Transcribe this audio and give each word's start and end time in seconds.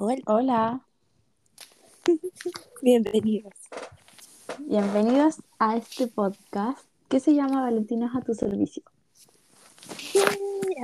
Hola, 0.00 0.22
Hola, 0.26 0.86
bienvenidos. 2.82 3.52
bienvenidos 4.60 5.42
a 5.58 5.76
este 5.76 6.06
podcast 6.06 6.78
que 7.08 7.18
se 7.18 7.34
llama 7.34 7.62
Valentinas 7.62 8.14
a 8.14 8.20
tu 8.20 8.32
servicio. 8.32 8.84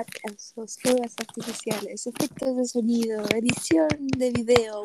Aplausos, 0.01 0.79
fuegos 0.83 1.13
artificiales, 1.17 2.09
efectos 2.09 2.57
de 2.57 2.65
sonido, 2.65 3.25
edición 3.37 3.87
de 4.19 4.33
video. 4.33 4.83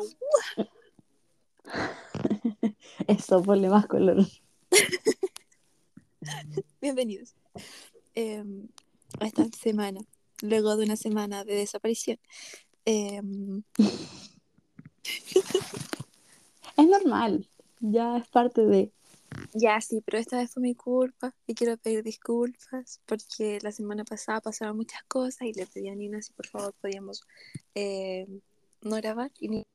Eso, 3.08 3.42
ponle 3.42 3.68
más 3.68 3.88
color. 3.88 4.24
Bienvenidos 6.80 7.34
em, 8.14 8.68
a 9.18 9.26
esta 9.26 9.44
semana, 9.60 10.02
luego 10.40 10.76
de 10.76 10.84
una 10.84 10.94
semana 10.94 11.42
de 11.42 11.56
desaparición. 11.56 12.20
Em, 12.92 13.62
Es 16.76 16.86
normal, 16.88 17.48
ya 17.80 18.16
es 18.16 18.26
parte 18.28 18.66
de... 18.66 18.90
ya 19.54 19.80
sí, 19.80 20.02
pero 20.04 20.18
esta 20.18 20.38
vez 20.38 20.50
fue 20.50 20.62
mi 20.62 20.74
culpa 20.74 21.32
y 21.46 21.54
quiero 21.54 21.76
pedir 21.76 22.02
disculpas 22.02 23.00
porque 23.06 23.60
la 23.62 23.70
semana 23.70 24.04
pasada 24.04 24.40
pasaron 24.40 24.76
muchas 24.76 25.02
cosas 25.04 25.42
y 25.42 25.52
le 25.52 25.66
pedí 25.66 25.88
a 25.88 25.94
Nina 25.94 26.20
si 26.20 26.32
por 26.32 26.48
favor 26.48 26.74
podíamos 26.80 27.22
em, 27.74 28.40
no 28.82 28.96
grabar 28.96 29.30
y 29.38 29.48
ni 29.48 29.66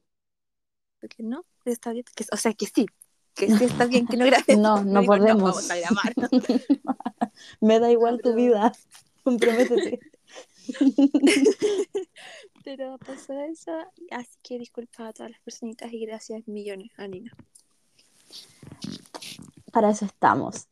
porque 1.00 1.24
no, 1.24 1.46
está 1.64 1.94
bien, 1.94 2.04
que- 2.16 2.26
o 2.32 2.38
sea 2.38 2.54
que 2.54 2.66
sí, 2.66 2.86
que 3.34 3.48
sí 3.56 3.64
está 3.64 3.86
bien 3.86 4.08
que 4.08 4.18
no 4.18 4.26
grabemos. 4.32 4.62
No, 4.62 4.84
no 4.84 5.00
digo, 5.02 5.14
podemos. 5.16 5.42
vamos 5.44 5.72
a 5.72 5.78
grabar. 5.78 6.14
¿no? 6.18 6.28
Me 7.62 7.80
da 7.80 7.92
igual 7.92 8.18
tu 8.18 8.24
pero- 8.24 8.36
vida, 8.36 8.72
comprométete. 9.24 10.00
Pero 12.66 12.98
pasó 12.98 13.34
eso, 13.42 13.72
así 14.10 14.40
que 14.42 14.58
disculpa 14.58 15.08
a 15.08 15.14
todas 15.14 15.32
las 15.32 15.40
personitas 15.42 15.94
y 15.94 16.04
gracias 16.04 16.48
millones 16.48 16.90
a 16.98 17.08
Nina. 17.08 17.32
Para 19.72 19.92
eso 19.92 20.06
estamos. 20.06 20.68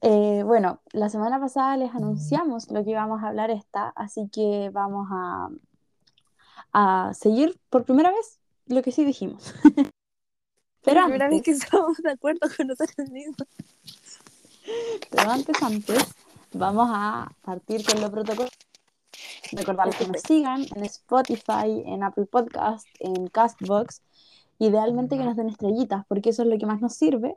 Eh, 0.00 0.42
bueno, 0.42 0.80
la 0.92 1.10
semana 1.10 1.38
pasada 1.38 1.76
les 1.76 1.94
anunciamos 1.94 2.70
lo 2.70 2.82
que 2.82 2.92
íbamos 2.92 3.22
a 3.22 3.28
hablar 3.28 3.50
esta, 3.50 3.90
así 3.90 4.30
que 4.32 4.70
vamos 4.72 5.06
a, 5.12 5.50
a 6.72 7.12
seguir 7.12 7.60
por 7.68 7.84
primera 7.84 8.10
vez 8.10 8.38
lo 8.64 8.82
que 8.82 8.90
sí 8.90 9.04
dijimos. 9.04 9.52
Pero 10.82 11.00
la 11.00 11.06
primera 11.08 11.28
vez 11.28 11.38
antes, 11.38 11.44
que 11.44 11.50
estamos 11.50 11.98
de 11.98 12.10
acuerdo 12.10 12.48
con 12.56 12.68
nosotros 12.68 13.10
mismos. 13.10 13.46
pero 15.10 15.30
antes, 15.30 15.62
antes, 15.62 16.14
vamos 16.54 16.88
a 16.90 17.30
partir 17.42 17.84
con 17.84 18.00
lo 18.00 18.10
protocolo. 18.10 18.48
Recordarles 19.52 19.96
que 19.96 20.06
nos 20.06 20.20
sigan 20.22 20.62
en 20.74 20.84
Spotify, 20.84 21.82
en 21.86 22.02
Apple 22.02 22.26
Podcast, 22.26 22.86
en 23.00 23.28
Castbox. 23.28 24.02
Idealmente 24.58 25.16
que 25.16 25.24
nos 25.24 25.36
den 25.36 25.48
estrellitas, 25.48 26.04
porque 26.06 26.30
eso 26.30 26.42
es 26.42 26.48
lo 26.48 26.58
que 26.58 26.66
más 26.66 26.80
nos 26.80 26.94
sirve. 26.94 27.36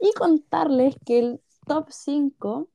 Y 0.00 0.12
contarles 0.12 0.96
que 1.04 1.18
el 1.18 1.40
top 1.66 1.86
5 1.90 2.68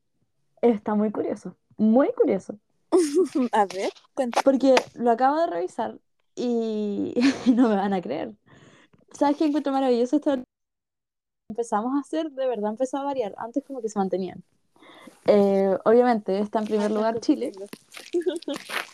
está 0.62 0.96
muy 0.96 1.12
curioso. 1.12 1.56
Muy 1.78 2.12
curioso. 2.14 2.58
A 3.52 3.66
ver, 3.66 3.92
cuenta. 4.14 4.42
Porque 4.44 4.76
lo 4.96 5.12
acabo 5.12 5.40
de 5.40 5.48
revisar 5.48 6.00
y 6.36 7.14
no 7.54 7.70
me 7.70 7.76
van 7.76 7.94
a 7.94 8.02
creer. 8.02 8.34
¿Sabes 9.12 9.38
qué 9.38 9.46
encuentro 9.46 9.72
maravilloso 9.72 10.16
esto? 10.16 10.44
Empezamos 11.50 11.94
a 11.96 12.00
hacer, 12.00 12.32
de 12.32 12.48
verdad 12.48 12.72
empezó 12.72 12.98
a 12.98 13.04
variar. 13.04 13.36
Antes 13.38 13.64
como 13.64 13.82
que 13.82 13.90
se 13.90 14.00
mantenían. 14.00 14.44
Eh, 15.26 15.78
obviamente 15.86 16.40
está 16.40 16.60
en 16.60 16.66
primer 16.66 16.92
lugar 16.92 17.20
Chile. 17.20 17.52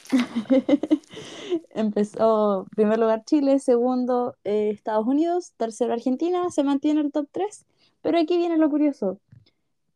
Empezó 1.71 2.65
primer 2.75 2.99
lugar 2.99 3.23
Chile, 3.25 3.59
segundo 3.59 4.35
eh, 4.43 4.69
Estados 4.69 5.07
Unidos, 5.07 5.53
tercero 5.57 5.93
Argentina, 5.93 6.49
se 6.49 6.63
mantiene 6.63 7.01
el 7.01 7.11
top 7.11 7.27
3, 7.31 7.65
pero 8.01 8.19
aquí 8.19 8.37
viene 8.37 8.57
lo 8.57 8.69
curioso. 8.69 9.19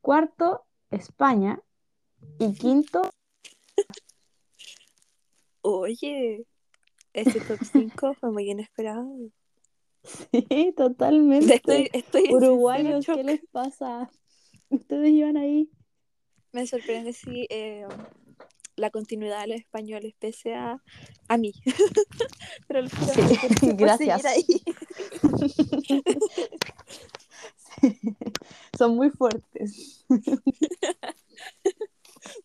Cuarto, 0.01 0.65
España 0.91 1.61
y 2.39 2.53
quinto, 2.53 3.01
Oye, 5.61 6.45
ese 7.13 7.39
top 7.39 7.59
5 7.63 8.13
fue 8.15 8.31
muy 8.31 8.49
inesperado. 8.49 9.07
sí, 10.31 10.73
totalmente. 10.75 11.55
Estoy, 11.55 11.89
estoy 11.93 12.33
Uruguayos, 12.33 13.05
¿qué 13.05 13.23
les 13.23 13.45
pasa? 13.51 14.11
Ustedes 14.69 15.11
iban 15.11 15.37
ahí. 15.37 15.69
Me 16.53 16.67
sorprende 16.67 17.13
si 17.13 17.47
eh, 17.49 17.85
la 18.75 18.91
continuidad 18.91 19.41
de 19.41 19.47
los 19.47 19.57
españoles 19.59 20.13
pese 20.19 20.53
a, 20.53 20.81
a 21.27 21.37
mí. 21.37 21.51
Pero 22.67 22.83
los 22.83 22.91
quiero 22.93 23.55
Sí, 23.59 23.71
gracias. 23.73 24.21
seguir 24.21 24.61
ahí. 24.61 24.63
Son 28.77 28.95
muy 28.95 29.09
fuertes. 29.09 30.05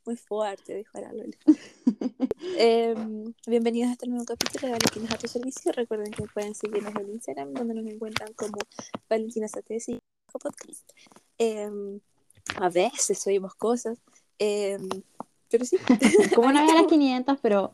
Muy 0.04 0.16
fuerte, 0.16 0.74
dijo 0.74 0.98
la 1.00 1.12
Lola. 1.12 1.36
Em, 2.56 3.32
bienvenidos 3.46 3.90
a 3.90 3.92
este 3.92 4.08
nuevo 4.08 4.24
capítulo 4.24 4.66
de 4.66 4.72
Valentinas 4.72 5.12
a 5.12 5.18
tu 5.18 5.28
servicio. 5.28 5.70
Recuerden 5.72 6.10
que 6.12 6.24
pueden 6.32 6.54
seguirnos 6.54 6.94
en 6.96 7.10
Instagram, 7.10 7.52
donde 7.52 7.74
nos 7.74 7.86
encuentran 7.86 8.32
como 8.32 8.56
Valentinas 9.08 9.54
ATS 9.54 9.90
y 9.90 9.98
podcast. 10.32 10.90
Em, 11.36 12.00
a 12.56 12.68
veces 12.68 13.26
oímos 13.26 13.54
cosas, 13.54 13.98
em, 14.38 14.88
pero 15.50 15.64
sí, 15.64 15.76
Como 16.34 16.52
no 16.52 16.58
había 16.60 16.74
las 16.74 16.84
estamos. 16.84 16.92
500, 16.92 17.38
pero, 17.40 17.72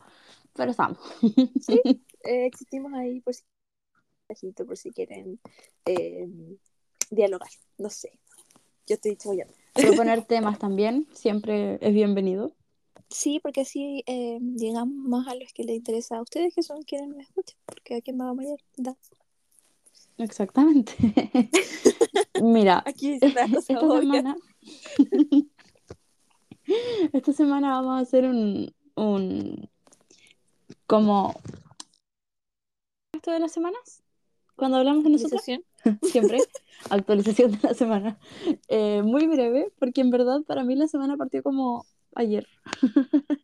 pero 0.53 0.71
estamos. 0.71 0.97
eh, 1.67 2.45
existimos 2.45 2.93
ahí 2.93 3.21
por 3.21 3.33
si, 3.33 4.51
por 4.51 4.77
si 4.77 4.91
quieren 4.91 5.39
em, 5.85 6.57
dialogar. 7.09 7.49
No 7.77 7.89
sé, 7.89 8.19
yo 8.87 8.95
estoy 8.95 9.15
chollando. 9.17 9.53
Proponer 9.73 10.23
temas 10.27 10.59
también 10.59 11.07
siempre 11.13 11.77
es 11.81 11.93
bienvenido. 11.93 12.53
Sí, 13.09 13.39
porque 13.41 13.61
así 13.61 14.03
em, 14.07 14.55
llegamos 14.55 14.95
más 14.95 15.27
a 15.27 15.35
los 15.35 15.53
que 15.53 15.63
les 15.63 15.75
interesa 15.75 16.17
a 16.17 16.21
ustedes, 16.21 16.53
que 16.55 16.63
son 16.63 16.81
quienes 16.83 17.09
nos 17.09 17.19
escuchan, 17.19 17.57
porque 17.65 17.95
a 17.95 18.01
quién 18.01 18.19
va 18.19 18.29
a 18.29 18.33
mayor. 18.33 18.59
Da. 18.77 18.95
Exactamente. 20.17 20.93
Mira, 22.41 22.83
Aquí 22.85 23.17
esta 23.21 23.45
obvia. 23.45 23.61
semana, 23.61 24.37
esta 27.13 27.33
semana 27.33 27.69
vamos 27.81 27.97
a 27.99 28.01
hacer 28.01 28.25
un, 28.25 28.73
un 28.95 29.69
como 30.87 31.39
esto 33.13 33.31
de 33.31 33.39
las 33.39 33.51
semanas, 33.51 34.03
cuando 34.55 34.77
hablamos 34.77 35.03
de 35.03 35.09
nosotros, 35.11 35.41
siempre. 36.03 36.39
Actualización 36.89 37.51
de 37.53 37.59
la 37.63 37.73
semana, 37.73 38.19
Eh, 38.67 39.01
muy 39.03 39.25
breve, 39.27 39.71
porque 39.79 40.01
en 40.01 40.09
verdad 40.09 40.41
para 40.45 40.63
mí 40.63 40.75
la 40.75 40.87
semana 40.87 41.17
partió 41.17 41.41
como 41.41 41.85
ayer, 42.15 42.47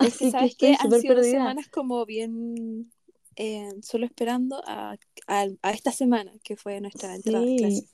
Es 0.00 0.18
que 0.18 0.26
así 0.26 0.30
que 0.30 0.44
estoy 0.46 0.56
que 0.56 0.76
han 0.76 1.00
sido 1.00 1.14
perdida. 1.14 1.30
semanas 1.32 1.68
como 1.68 2.04
bien 2.04 2.92
eh, 3.36 3.70
solo 3.82 4.04
esperando 4.06 4.62
a, 4.66 4.96
a, 5.26 5.46
a 5.62 5.70
esta 5.70 5.92
semana 5.92 6.32
que 6.44 6.56
fue 6.56 6.80
nuestra 6.80 7.14
entrada 7.14 7.44
Sí, 7.44 7.56
clase. 7.56 7.86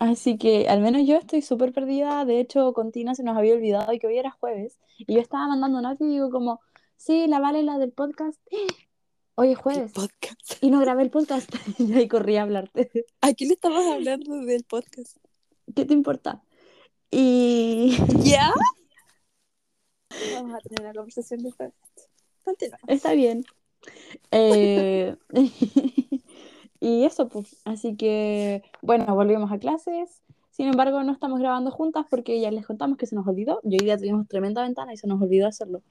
Así 0.00 0.36
que 0.36 0.68
al 0.68 0.80
menos 0.80 1.06
yo 1.06 1.16
estoy 1.16 1.42
súper 1.42 1.72
perdida. 1.72 2.24
De 2.24 2.40
hecho, 2.40 2.72
con 2.72 2.90
Tina 2.90 3.14
se 3.14 3.22
nos 3.22 3.36
había 3.36 3.54
olvidado 3.54 3.92
que 3.98 4.06
hoy 4.06 4.18
era 4.18 4.32
jueves. 4.32 4.78
Y 4.98 5.14
yo 5.14 5.20
estaba 5.20 5.46
mandando 5.46 5.78
un 5.78 5.86
audio 5.86 6.06
y 6.06 6.10
digo 6.10 6.30
como, 6.30 6.60
sí, 6.96 7.26
la 7.28 7.38
Vale, 7.38 7.62
la 7.62 7.78
del 7.78 7.92
podcast. 7.92 8.40
Hoy 9.36 9.52
es 9.52 9.58
jueves. 9.58 9.92
podcast. 9.92 10.62
Y 10.62 10.70
no 10.70 10.80
grabé 10.80 11.04
el 11.04 11.10
podcast. 11.10 11.50
Y 11.78 11.92
ahí 11.94 12.08
corrí 12.08 12.36
a 12.36 12.42
hablarte. 12.42 12.90
¿A 13.22 13.32
quién 13.32 13.48
le 13.48 13.54
estabas 13.54 13.86
hablando 13.86 14.36
del 14.40 14.64
podcast? 14.64 15.16
¿Qué 15.74 15.86
te 15.86 15.94
importa? 15.94 16.42
Y 17.10 17.96
¿Ya? 18.22 18.52
Vamos 20.34 20.54
a 20.54 20.58
tener 20.58 20.80
una 20.82 20.92
conversación 20.92 21.42
después. 21.42 21.72
Continuamos. 22.44 22.88
está 22.88 23.12
bien. 23.12 23.44
Eh, 24.30 25.16
Y 26.80 27.04
eso, 27.04 27.28
pues. 27.28 27.60
Así 27.64 27.94
que, 27.96 28.62
bueno, 28.82 29.14
volvimos 29.14 29.52
a 29.52 29.58
clases. 29.58 30.22
Sin 30.50 30.66
embargo, 30.66 31.02
no 31.04 31.12
estamos 31.12 31.38
grabando 31.38 31.70
juntas 31.70 32.06
porque 32.10 32.40
ya 32.40 32.50
les 32.50 32.66
contamos 32.66 32.96
que 32.98 33.06
se 33.06 33.14
nos 33.14 33.26
olvidó. 33.26 33.60
Y 33.62 33.74
hoy 33.74 33.84
día 33.84 33.96
tuvimos 33.96 34.26
tremenda 34.28 34.62
ventana 34.62 34.92
y 34.92 34.96
se 34.96 35.06
nos 35.06 35.20
olvidó 35.20 35.46
hacerlo. 35.46 35.82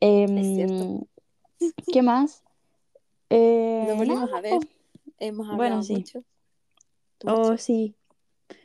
Em, 0.00 0.38
Es 0.38 0.46
cierto. 0.54 1.06
¿Qué 1.92 2.02
más? 2.02 2.42
Eh, 3.30 3.84
Nos 3.88 3.96
volvimos 3.96 4.20
nada, 4.30 4.38
a 4.38 4.40
ver. 4.40 4.52
pues. 4.58 4.68
Hemos 5.18 5.46
hablado 5.46 5.56
Bueno, 5.56 5.82
sí. 5.82 5.94
mucho. 5.96 6.22
Oh, 7.26 7.38
Mucho. 7.50 7.58
sí. 7.58 7.94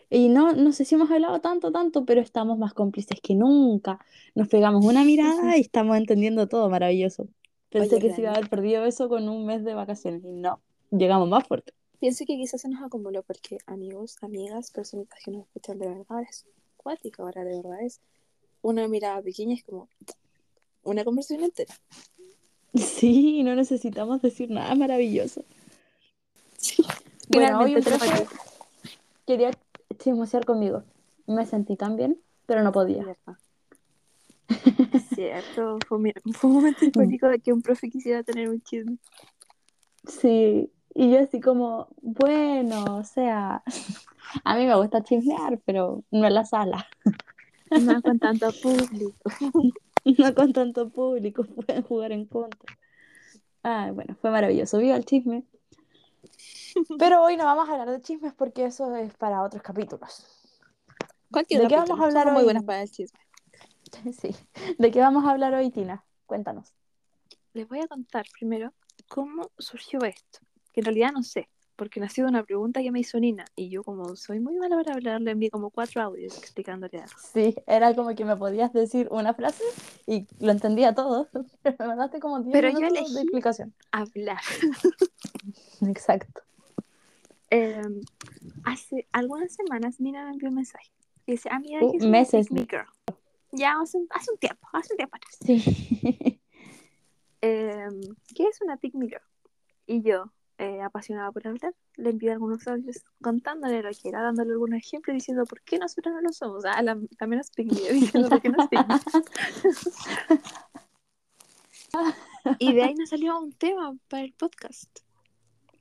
Y 0.10 0.30
no, 0.30 0.54
no 0.54 0.72
sé 0.72 0.86
si 0.86 0.96
hemos 0.96 1.12
hablado 1.12 1.40
tanto, 1.40 1.72
tanto, 1.72 2.04
pero 2.04 2.20
estamos 2.20 2.58
más 2.58 2.74
cómplices 2.74 3.22
que 3.22 3.36
nunca. 3.36 4.00
Nos 4.36 4.48
pegamos 4.48 4.84
una 4.86 5.04
mirada 5.04 5.56
y 5.58 5.62
estamos 5.62 5.96
entendiendo 5.98 6.48
todo, 6.48 6.70
maravilloso. 6.70 7.28
Pensé 7.70 7.96
Oye, 7.98 8.08
que 8.08 8.14
se 8.16 8.22
iba 8.22 8.32
a 8.32 8.34
haber 8.34 8.50
perdido 8.50 8.86
eso 8.86 9.08
con 9.08 9.30
un 9.30 9.46
mes 9.46 9.64
de 9.64 9.76
vacaciones 9.76 10.24
y 10.26 10.32
no, 10.32 10.60
llegamos 10.92 11.30
más 11.30 11.48
fuerte. 11.48 11.74
Pienso 12.00 12.26
que 12.26 12.38
quizás 12.38 12.62
se 12.62 12.70
nos 12.70 12.82
acumuló 12.82 13.24
porque 13.24 13.58
amigos, 13.66 14.18
amigas, 14.22 14.72
personitas 14.72 15.20
que 15.24 15.32
nos 15.32 15.42
escuchan 15.46 15.80
de 15.80 15.88
verdad 15.88 16.06
ahora 16.08 16.28
es 16.30 16.46
cuático, 16.78 17.24
ahora 17.24 17.44
de 17.44 17.58
verdad 17.58 17.82
es 17.82 18.00
una 18.62 18.88
mirada 18.88 19.22
pequeña, 19.22 19.56
es 19.56 19.64
como 19.64 19.90
una 20.84 21.04
conversación 21.04 21.44
entera. 21.44 21.74
Sí, 22.76 23.42
no 23.42 23.56
necesitamos 23.56 24.22
decir 24.22 24.52
nada 24.52 24.76
maravilloso. 24.76 25.44
Bueno, 27.30 27.60
hoy 27.62 27.76
un 27.76 27.84
profe 27.84 28.28
quería 29.26 29.50
chismosear 29.98 30.46
conmigo. 30.46 30.84
Me 31.26 31.48
sentí 31.48 31.76
tan 31.76 31.96
bien, 31.96 32.22
pero 32.46 32.62
no 32.62 32.72
podía. 32.72 33.04
Cierto. 33.04 33.38
Cierto. 35.16 35.78
Fue, 35.88 36.00
mi- 36.00 36.14
fue 36.34 36.50
un 36.50 36.56
momento 36.58 36.86
icónico 36.86 37.28
de 37.28 37.40
que 37.40 37.52
un 37.54 37.62
profe 37.64 37.90
quisiera 37.90 38.22
tener 38.24 38.50
un 38.50 38.62
chisme. 38.62 38.98
Sí, 40.08 40.72
y 41.00 41.10
yo 41.12 41.22
así 41.22 41.40
como, 41.40 41.88
bueno, 42.02 42.98
o 42.98 43.06
sea, 43.06 43.64
a 44.44 44.56
mí 44.58 44.66
me 44.66 44.76
gusta 44.76 45.02
chismear, 45.02 45.58
pero 45.64 46.04
no 46.12 46.28
en 46.28 46.34
la 46.34 46.44
sala, 46.44 46.90
No 47.72 48.02
con 48.02 48.20
tanto 48.20 48.52
público. 48.62 49.30
no 50.04 50.36
con 50.36 50.52
tanto 50.52 50.90
público, 50.90 51.46
pueden 51.66 51.84
jugar 51.84 52.12
en 52.12 52.26
contra. 52.26 52.78
Ay, 53.64 53.92
bueno, 53.92 54.18
fue 54.20 54.30
maravilloso, 54.30 54.78
viva 54.78 54.98
el 54.98 55.06
chisme. 55.06 55.46
Pero 56.98 57.24
hoy 57.24 57.38
no 57.38 57.46
vamos 57.46 57.70
a 57.70 57.72
hablar 57.72 57.90
de 57.90 58.02
chismes 58.02 58.34
porque 58.34 58.66
eso 58.66 58.94
es 58.98 59.14
para 59.14 59.42
otros 59.42 59.64
capítulos. 59.64 60.26
Cualquier 61.32 61.62
¿De 61.62 61.68
qué 61.70 61.78
vamos 61.78 61.98
a 61.98 62.04
hablar 62.04 62.24
Somos 62.24 62.34
muy 62.34 62.40
hoy? 62.42 62.44
buenas 62.44 62.64
para 62.66 62.82
el 62.82 62.92
chisme. 62.92 63.20
Sí, 64.12 64.36
¿de 64.78 64.92
qué 64.92 65.00
vamos 65.00 65.24
a 65.24 65.32
hablar 65.32 65.54
hoy, 65.54 65.72
Tina? 65.72 66.04
Cuéntanos. 66.26 66.74
Les 67.54 67.70
voy 67.70 67.80
a 67.80 67.88
contar 67.88 68.26
primero 68.38 68.74
cómo 69.08 69.50
surgió 69.58 70.04
esto. 70.04 70.40
Que 70.74 70.82
en 70.82 70.86
realidad 70.86 71.12
no 71.12 71.24
sé, 71.24 71.50
porque 71.76 72.00
nació 72.00 72.26
de 72.26 72.30
una 72.30 72.44
pregunta 72.44 72.82
que 72.82 72.92
me 72.92 73.00
hizo 73.00 73.20
Nina. 73.20 73.46
Y 73.56 73.70
yo, 73.70 73.84
como 73.84 74.16
soy 74.16 74.40
muy 74.40 74.58
mala 74.58 74.76
para 74.76 74.94
hablar, 74.94 75.20
le 75.22 75.32
envié 75.32 75.50
como 75.50 75.70
cuatro 75.72 76.02
audios 76.02 76.38
explicándole 76.38 76.98
algo. 77.00 77.16
Sí, 77.34 77.56
era 77.66 77.96
como 77.96 78.14
que 78.16 78.26
me 78.26 78.36
podías 78.38 78.72
decir 78.74 79.08
una 79.12 79.34
frase 79.34 79.64
y 80.06 80.28
lo 80.40 80.52
entendía 80.52 80.94
todo, 80.94 81.28
pero 81.64 81.76
me 81.80 81.88
mandaste 81.88 82.20
como 82.20 82.40
10 82.42 82.52
Pero 82.54 82.70
yo 82.70 82.80
minutos 82.80 82.98
elegí- 83.00 83.14
de 83.16 83.22
explicación. 83.22 83.74
Hablar. 83.92 84.42
Exacto. 85.88 86.42
Eh, 87.52 87.82
hace 88.64 89.08
algunas 89.12 89.52
semanas 89.54 90.00
Nina 90.00 90.26
me 90.26 90.32
envió 90.34 90.50
un 90.50 90.56
mensaje. 90.56 90.92
Que 91.26 91.32
dice, 91.34 91.50
amiga, 91.52 91.80
Uh, 91.82 91.92
¿qué 91.92 91.98
es 91.98 92.04
una 92.04 92.12
meses. 92.12 92.52
me 92.52 92.62
girl? 92.62 92.86
Ya 93.52 93.74
hace, 93.82 93.98
un- 93.98 94.08
hace 94.12 94.32
un 94.32 94.38
tiempo, 94.38 94.68
hace 94.74 94.94
un 94.94 94.98
tiempo 94.98 95.16
atrás. 95.16 95.38
Sí. 95.44 96.40
Em, 97.42 98.02
¿Qué 98.36 98.44
es 98.44 98.60
una 98.62 98.76
pick 98.78 98.94
me 98.96 99.08
girl? 99.08 99.22
Y 99.88 100.02
yo, 100.02 100.32
eh, 100.60 100.82
apasionada 100.82 101.32
por 101.32 101.48
hablar, 101.48 101.74
le 101.96 102.10
envié 102.10 102.34
algunos 102.34 102.68
audios 102.68 103.06
contándole 103.22 103.82
lo 103.82 103.90
que 103.92 104.10
era, 104.10 104.22
dándole 104.22 104.52
algunos 104.52 104.78
ejemplos 104.78 105.14
y 105.14 105.20
diciendo 105.20 105.46
por 105.46 105.62
qué 105.62 105.80
nosotros 105.80 106.14
no 106.14 106.20
lo 106.22 106.34
somos. 106.34 106.66
Ah, 106.66 106.82
la, 106.82 107.00
la 107.18 107.28
menos 107.28 107.50
diciendo 107.58 108.28
por 108.28 108.42
qué 108.42 108.50
no. 108.50 108.70
Y 112.60 112.74
de 112.74 112.84
ahí 112.84 112.96
nos 112.96 113.10
salió 113.10 113.40
un 113.40 113.54
tema 113.54 113.96
para 114.10 114.24
el 114.24 114.34
podcast. 114.34 115.00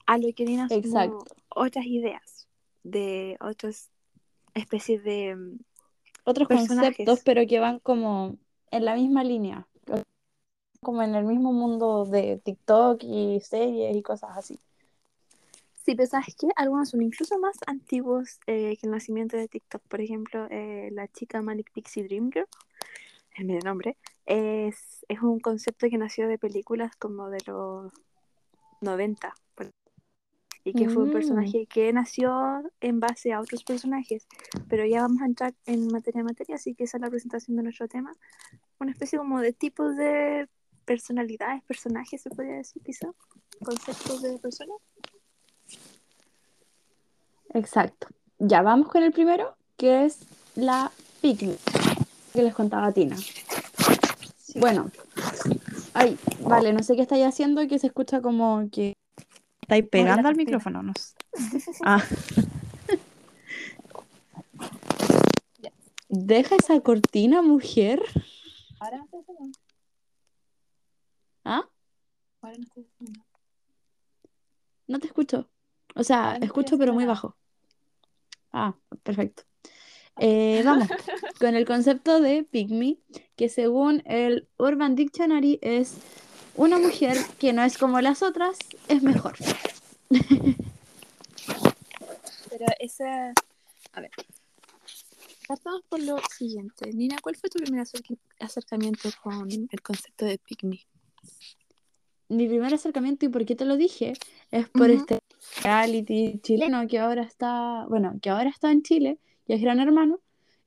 A 0.07 0.17
lo 0.17 0.33
que 0.33 0.47
sumó 0.47 0.67
Exacto. 0.71 1.25
otras 1.49 1.85
ideas 1.85 2.47
de 2.83 3.37
otras 3.41 3.91
especies 4.55 5.05
de... 5.05 5.37
mm, 5.37 5.59
Otros 6.25 6.49
Personajes. 6.49 6.97
conceptos, 6.97 7.21
pero 7.25 7.47
que 7.47 7.61
van 7.61 7.79
como 7.81 8.37
en 8.71 8.85
la 8.85 8.95
misma 8.95 9.25
línea. 9.25 9.67
Como 10.81 11.03
en 11.03 11.17
el 11.17 11.25
mismo 11.25 11.53
mundo 11.53 12.05
de 12.05 12.41
TikTok 12.45 13.03
y 13.03 13.41
series 13.41 13.97
y 13.97 14.03
cosas 14.03 14.31
así. 14.37 14.57
Sí, 15.89 15.95
pero 15.95 16.07
¿sabes 16.07 16.37
qué? 16.39 16.49
Algunos 16.57 16.91
son 16.91 17.01
incluso 17.01 17.39
más 17.39 17.57
antiguos 17.67 18.41
eh, 18.47 18.77
que 18.79 18.87
el 18.87 18.91
nacimiento 18.91 19.39
de 19.39 19.49
TikTok. 19.49 19.81
Por 19.89 20.03
ejemplo, 20.03 20.47
eh, 20.51 20.91
la 20.93 21.09
chica 21.09 21.41
Manic 21.41 21.73
Pixie 21.73 22.03
Dream 22.05 22.31
Girl, 22.31 22.45
el 23.37 23.47
medio 23.47 23.63
nombre, 23.63 23.97
es, 24.27 25.07
es 25.09 25.23
un 25.23 25.41
concepto 25.41 25.89
que 25.89 25.97
nació 25.97 26.29
de 26.29 26.37
películas 26.37 26.95
como 26.97 27.31
de 27.31 27.39
los 27.47 27.91
90. 28.83 29.33
por- 29.55 29.71
Y 30.63 30.75
que 30.75 30.91
fue 30.91 31.05
un 31.05 31.09
Mm. 31.09 31.13
personaje 31.13 31.67
que 31.67 31.91
nació 31.95 32.63
en 32.83 33.01
base 33.01 33.33
a 33.33 33.41
otros 33.41 33.65
personajes. 33.65 34.27
Pero 34.69 34.85
ya 34.85 35.01
vamos 35.01 35.23
a 35.23 35.25
entrar 35.25 35.55
en 35.65 35.87
materia 35.87 36.19
de 36.21 36.25
materia, 36.25 36.57
así 36.57 36.75
que 36.75 36.85
esa 36.85 36.99
es 36.99 37.01
la 37.01 37.09
presentación 37.09 37.57
de 37.57 37.63
nuestro 37.63 37.89
tema. 37.89 38.13
Una 38.79 38.91
especie 38.91 39.19
como 39.19 39.41
de 39.41 39.55
tipos 39.55 39.97
de 39.97 40.51
personalidades, 40.85 41.63
personajes, 41.63 42.21
se 42.21 42.29
podría 42.29 42.57
decir 42.57 42.83
quizá. 42.83 43.11
Conceptos 43.65 44.21
de 44.21 44.39
personas. 44.39 44.77
Exacto. 47.55 48.09
Ya 48.39 48.63
vamos 48.63 48.89
con 48.89 49.03
el 49.03 49.13
primero, 49.13 49.57
que 49.77 50.05
es 50.05 50.21
la 50.55 50.93
picnic 51.21 51.59
que 52.33 52.43
les 52.43 52.55
contaba 52.55 52.93
Tina. 52.93 53.17
Bueno, 54.57 54.91
ay, 55.95 56.19
vale, 56.41 56.73
no 56.73 56.83
sé 56.83 56.97
qué 56.97 57.03
estáis 57.03 57.25
haciendo, 57.25 57.67
que 57.67 57.79
se 57.79 57.89
escucha 57.89 58.21
como 58.21 58.69
que 58.71 58.95
estáis 59.63 59.89
pegando 59.89 60.29
al 60.29 60.37
micrófono. 60.37 60.83
No 60.83 60.93
sé. 60.95 61.15
Ah. 61.85 62.03
Deja 66.09 66.57
esa 66.57 66.81
cortina, 66.81 67.43
mujer. 67.43 68.01
Ahora 68.81 69.05
no. 69.13 69.53
¿Ah? 71.45 71.69
Ahora. 72.41 72.57
No 74.87 74.99
te 74.99 75.07
escucho. 75.07 75.49
O 75.99 76.05
sea, 76.05 76.39
escucho, 76.41 76.79
pero 76.79 76.95
muy 76.95 77.07
bajo. 77.07 77.37
Ah, 78.53 78.77
perfecto. 79.03 79.43
Eh, 80.21 80.63
vamos 80.65 80.89
con 81.41 81.57
el 81.57 81.67
concepto 81.67 82.21
de 82.21 82.45
pygmy, 82.45 83.03
que 83.35 83.49
según 83.49 84.03
el 84.07 84.49
Urban 84.59 84.95
Dictionary 84.95 85.59
es 85.61 85.95
una 86.55 86.79
mujer 86.79 87.17
que 87.41 87.53
no 87.53 87.65
es 87.65 87.77
como 87.79 88.01
las 88.01 88.23
otras, 88.23 88.59
es 88.87 89.03
mejor. 89.03 89.35
Pero 92.51 92.67
esa. 92.79 93.33
A 93.93 94.01
ver. 94.01 94.11
Partamos 95.49 95.83
por 95.89 96.01
lo 96.01 96.19
siguiente. 96.31 96.93
Nina, 96.93 97.17
¿cuál 97.21 97.35
fue 97.35 97.51
tu 97.51 97.59
primer 97.59 97.85
acercamiento 98.39 99.09
con 99.23 99.51
el 99.51 99.83
concepto 99.83 100.27
de 100.27 100.39
pick 100.39 100.63
me? 100.63 100.87
Mi 102.29 102.47
primer 102.47 102.73
acercamiento, 102.73 103.27
y 103.27 103.31
por 103.31 103.45
qué 103.47 103.57
te 103.57 103.65
lo 103.65 103.77
dije, 103.77 104.13
es 104.51 104.69
por 104.69 104.91
este 104.91 105.18
reality 105.63 106.41
chileno 106.43 106.87
que 106.87 106.99
ahora 106.99 107.23
está, 107.23 107.87
bueno, 107.89 108.19
que 108.23 108.31
ahora 108.31 108.51
está 108.51 108.71
en 108.73 108.83
Chile, 108.83 109.19
que 109.47 109.55
es 109.55 109.61
Gran 109.63 109.81
Hermano, 109.81 110.21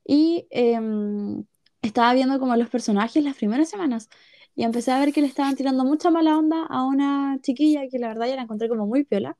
y 0.06 0.48
em, 0.51 1.45
estaba 1.81 2.13
viendo 2.13 2.39
como 2.39 2.56
los 2.56 2.69
personajes 2.69 3.24
las 3.24 3.38
primeras 3.38 3.69
semanas, 3.69 4.10
y 4.56 4.63
empecé 4.63 4.92
a 4.92 5.00
ver 5.00 5.13
que 5.13 5.22
le 5.22 5.28
estaban 5.28 5.56
tirando 5.56 5.86
mucha 5.86 6.10
mala 6.10 6.38
onda 6.38 6.66
a 6.66 6.86
una 6.86 7.39
chiquilla 7.42 7.88
que 7.90 8.00
la 8.00 8.09
verdad 8.09 8.28
ya 8.28 8.35
la 8.35 8.44
encontré 8.44 8.69
como 8.69 8.85
muy 8.85 9.04
piola, 9.04 9.38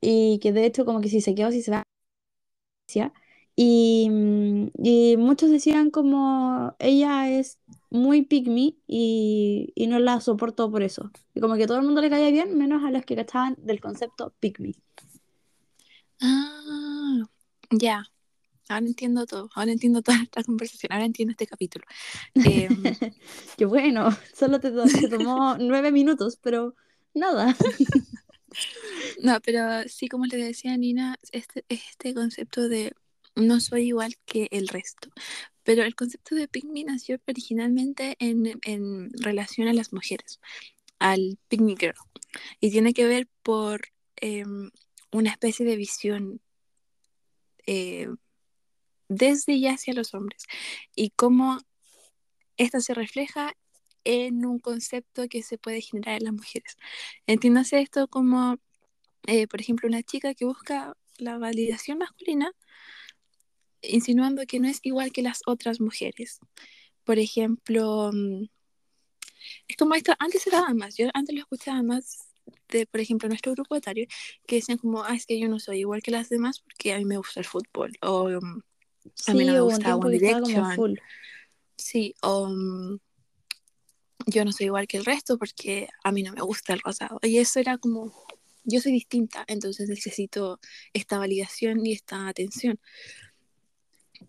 y 0.00 0.38
que 0.40 0.52
de 0.52 0.66
hecho 0.66 0.84
como 0.84 1.00
que 1.00 1.08
si 1.08 1.20
se 1.20 1.34
quedó, 1.34 1.50
si 1.50 1.62
se 1.62 1.70
va, 1.70 1.84
y, 3.56 4.10
y 4.82 5.16
muchos 5.16 5.50
decían 5.50 5.90
como 5.90 6.74
ella 6.78 7.30
es 7.30 7.58
muy 7.94 8.22
pick 8.22 8.48
me 8.48 8.74
y, 8.88 9.72
y 9.76 9.86
no 9.86 10.00
la 10.00 10.20
soporto 10.20 10.68
por 10.68 10.82
eso. 10.82 11.12
Y 11.32 11.40
como 11.40 11.54
que 11.54 11.68
todo 11.68 11.78
el 11.78 11.84
mundo 11.84 12.00
le 12.00 12.10
caía 12.10 12.28
bien, 12.30 12.58
menos 12.58 12.82
a 12.82 12.90
los 12.90 13.04
que 13.04 13.14
cachaban 13.14 13.54
del 13.58 13.80
concepto 13.80 14.34
pick 14.40 14.58
me. 14.58 14.74
Ah, 16.20 17.22
ya. 17.70 18.04
Ahora 18.68 18.86
entiendo 18.86 19.26
todo. 19.26 19.48
Ahora 19.54 19.70
entiendo 19.70 20.02
toda 20.02 20.20
esta 20.20 20.42
conversación. 20.42 20.92
Ahora 20.92 21.04
entiendo 21.04 21.30
este 21.30 21.46
capítulo. 21.46 21.84
Em, 22.34 22.82
Que 23.56 23.64
bueno, 23.64 24.08
solo 24.34 24.58
te 24.58 24.72
tomó 25.08 25.56
nueve 25.60 25.92
minutos, 25.92 26.36
pero 26.42 26.74
nada. 27.14 27.56
no, 29.22 29.40
pero 29.40 29.88
sí, 29.88 30.08
como 30.08 30.26
le 30.26 30.36
decía 30.36 30.76
Nina, 30.76 31.16
este, 31.30 31.64
este 31.68 32.12
concepto 32.12 32.68
de 32.68 32.92
no 33.36 33.60
soy 33.60 33.84
igual 33.84 34.16
que 34.24 34.48
el 34.50 34.66
resto. 34.66 35.10
Pero 35.64 35.82
el 35.82 35.94
concepto 35.94 36.34
de 36.34 36.48
me 36.64 36.84
nació 36.84 37.18
originalmente 37.26 38.16
en, 38.18 38.60
en 38.64 39.10
relación 39.14 39.68
a 39.68 39.72
las 39.72 39.92
mujeres, 39.92 40.40
al 40.98 41.38
me 41.50 41.74
girl. 41.76 41.94
Y 42.60 42.70
tiene 42.70 42.92
que 42.92 43.06
ver 43.06 43.28
por 43.42 43.88
em, 44.16 44.70
una 45.10 45.30
especie 45.30 45.64
de 45.66 45.76
visión 45.76 46.40
eh, 47.66 48.08
desde 49.08 49.52
y 49.54 49.66
hacia 49.68 49.94
los 49.94 50.14
hombres 50.14 50.44
y 50.94 51.10
cómo 51.10 51.58
esta 52.56 52.80
se 52.80 52.94
refleja 52.94 53.54
en 54.04 54.44
un 54.44 54.58
concepto 54.58 55.28
que 55.28 55.42
se 55.42 55.58
puede 55.58 55.80
generar 55.80 56.18
en 56.18 56.24
las 56.24 56.34
mujeres. 56.34 56.76
Entiéndase 57.26 57.80
esto 57.80 58.08
como, 58.08 58.58
eh, 59.26 59.46
por 59.46 59.60
ejemplo, 59.60 59.88
una 59.88 60.02
chica 60.02 60.34
que 60.34 60.44
busca 60.44 60.96
la 61.18 61.38
validación 61.38 61.98
masculina 61.98 62.52
insinuando 63.88 64.42
que 64.46 64.60
no 64.60 64.68
es 64.68 64.80
igual 64.82 65.12
que 65.12 65.22
las 65.22 65.42
otras 65.46 65.80
mujeres. 65.80 66.40
Por 67.04 67.18
ejemplo, 67.18 68.10
mm, 68.12 68.44
es 69.68 69.76
como 69.76 69.94
esto, 69.94 70.14
antes 70.18 70.42
se 70.42 70.50
daba 70.50 70.72
más, 70.74 70.96
yo 70.96 71.08
antes 71.14 71.34
lo 71.34 71.40
escuchaba 71.42 71.82
más 71.82 72.28
de, 72.68 72.86
por 72.86 73.00
ejemplo, 73.00 73.28
nuestro 73.28 73.52
grupo 73.52 73.76
etario, 73.76 74.06
que 74.46 74.56
decían 74.56 74.78
como, 74.78 75.02
ah, 75.02 75.14
es 75.14 75.26
que 75.26 75.38
yo 75.38 75.48
no 75.48 75.58
soy 75.58 75.80
igual 75.80 76.02
que 76.02 76.10
las 76.10 76.28
demás 76.28 76.60
porque 76.60 76.92
a 76.92 76.98
mí 76.98 77.04
me 77.04 77.16
gusta 77.16 77.40
el 77.40 77.46
fútbol, 77.46 77.92
o 78.02 78.28
mm, 78.28 78.62
A 79.28 79.34
mí 79.34 79.44
no 79.44 79.52
me 79.52 79.60
gusta 79.60 79.96
One 79.96 80.18
Direction. 80.18 80.98
sí, 81.76 82.14
o 82.22 82.48
mm, 82.48 82.98
yo 84.26 84.44
no 84.44 84.52
soy 84.52 84.66
igual 84.66 84.86
que 84.86 84.96
el 84.96 85.04
resto 85.04 85.38
porque 85.38 85.88
a 86.02 86.12
mí 86.12 86.22
no 86.22 86.32
me 86.32 86.40
gusta 86.40 86.72
el 86.72 86.80
rosado. 86.80 87.18
Y 87.22 87.38
eso 87.38 87.60
era 87.60 87.76
como 87.78 88.12
yo 88.64 88.80
soy 88.80 88.92
distinta, 88.92 89.44
entonces 89.46 89.88
necesito 89.88 90.58
esta 90.92 91.18
validación 91.18 91.84
y 91.84 91.92
esta 91.92 92.28
atención. 92.28 92.80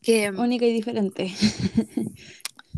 Que, 0.02 0.30
Única 0.32 0.66
y 0.66 0.74
diferente. 0.74 1.34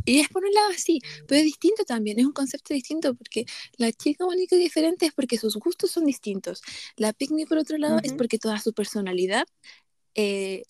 y 0.06 0.20
es 0.20 0.30
por 0.30 0.44
un 0.46 0.54
lado 0.54 0.70
así, 0.70 1.02
pero 1.28 1.40
es 1.40 1.46
distinto 1.46 1.84
también, 1.84 2.20
es 2.20 2.26
un 2.26 2.32
concepto 2.32 2.74
distinto 2.74 3.14
porque 3.14 3.46
la 3.78 3.92
chica 3.92 4.26
única 4.26 4.56
y 4.56 4.60
diferente 4.60 5.06
es 5.06 5.14
porque 5.14 5.38
sus 5.38 5.56
gustos 5.58 5.92
son 5.92 6.06
distintos. 6.06 6.62
La 6.96 7.14
pygmy, 7.14 7.46
por 7.46 7.58
otro 7.58 7.78
lado, 7.78 8.00
es 8.04 8.14
porque 8.14 8.40
toda 8.40 8.60
su 8.60 8.74
personalidad 8.74 9.46
eh, 10.16 10.64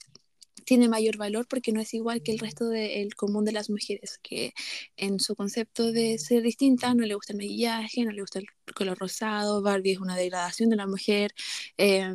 tiene 0.65 0.89
mayor 0.89 1.15
valor 1.15 1.47
porque 1.47 1.71
no 1.71 1.79
es 1.79 1.93
igual 1.93 2.21
que 2.21 2.33
el 2.33 2.39
resto 2.39 2.67
del 2.67 3.15
común 3.15 3.45
de 3.45 3.53
las 3.53 3.69
mujeres, 3.69 4.19
que 4.21 4.53
en 4.97 5.19
su 5.19 5.35
concepto 5.35 5.91
de 5.93 6.17
ser 6.17 6.43
distinta 6.43 6.93
no 6.93 7.05
le 7.05 7.15
gusta 7.15 7.33
el 7.33 7.37
maquillaje, 7.37 8.03
no 8.03 8.11
le 8.11 8.21
gusta 8.21 8.39
el 8.39 8.47
color 8.75 8.97
rosado, 8.97 9.61
Barbie 9.61 9.93
es 9.93 9.99
una 9.99 10.17
degradación 10.17 10.69
de 10.69 10.75
la 10.75 10.87
mujer, 10.87 11.33
eh, 11.77 12.13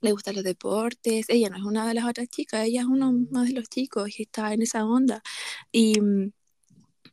le 0.00 0.12
gustan 0.12 0.34
los 0.34 0.44
deportes, 0.44 1.26
ella 1.28 1.48
no 1.50 1.56
es 1.56 1.62
una 1.62 1.86
de 1.86 1.94
las 1.94 2.04
otras 2.06 2.28
chicas, 2.28 2.66
ella 2.66 2.82
es 2.82 2.86
uno 2.86 3.12
más 3.30 3.48
de 3.48 3.54
los 3.54 3.68
chicos 3.68 4.18
y 4.18 4.22
está 4.22 4.52
en 4.52 4.62
esa 4.62 4.84
onda. 4.84 5.22
Y, 5.72 6.00
mm, 6.00 6.32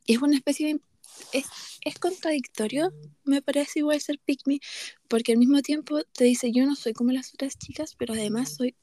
y 0.06 0.14
es 0.14 0.22
una 0.22 0.36
especie 0.36 0.74
de... 0.74 0.80
Es, 1.32 1.46
es 1.84 1.98
contradictorio, 1.98 2.92
me 3.24 3.40
parece 3.40 3.80
igual 3.80 4.00
ser 4.00 4.18
pick 4.24 4.40
me, 4.46 4.58
porque 5.08 5.32
al 5.32 5.38
mismo 5.38 5.62
tiempo 5.62 6.02
te 6.12 6.24
dice 6.24 6.50
yo 6.52 6.66
no 6.66 6.74
soy 6.74 6.92
como 6.92 7.12
las 7.12 7.32
otras 7.32 7.56
chicas, 7.56 7.94
pero 7.96 8.14
además 8.14 8.56
soy 8.56 8.74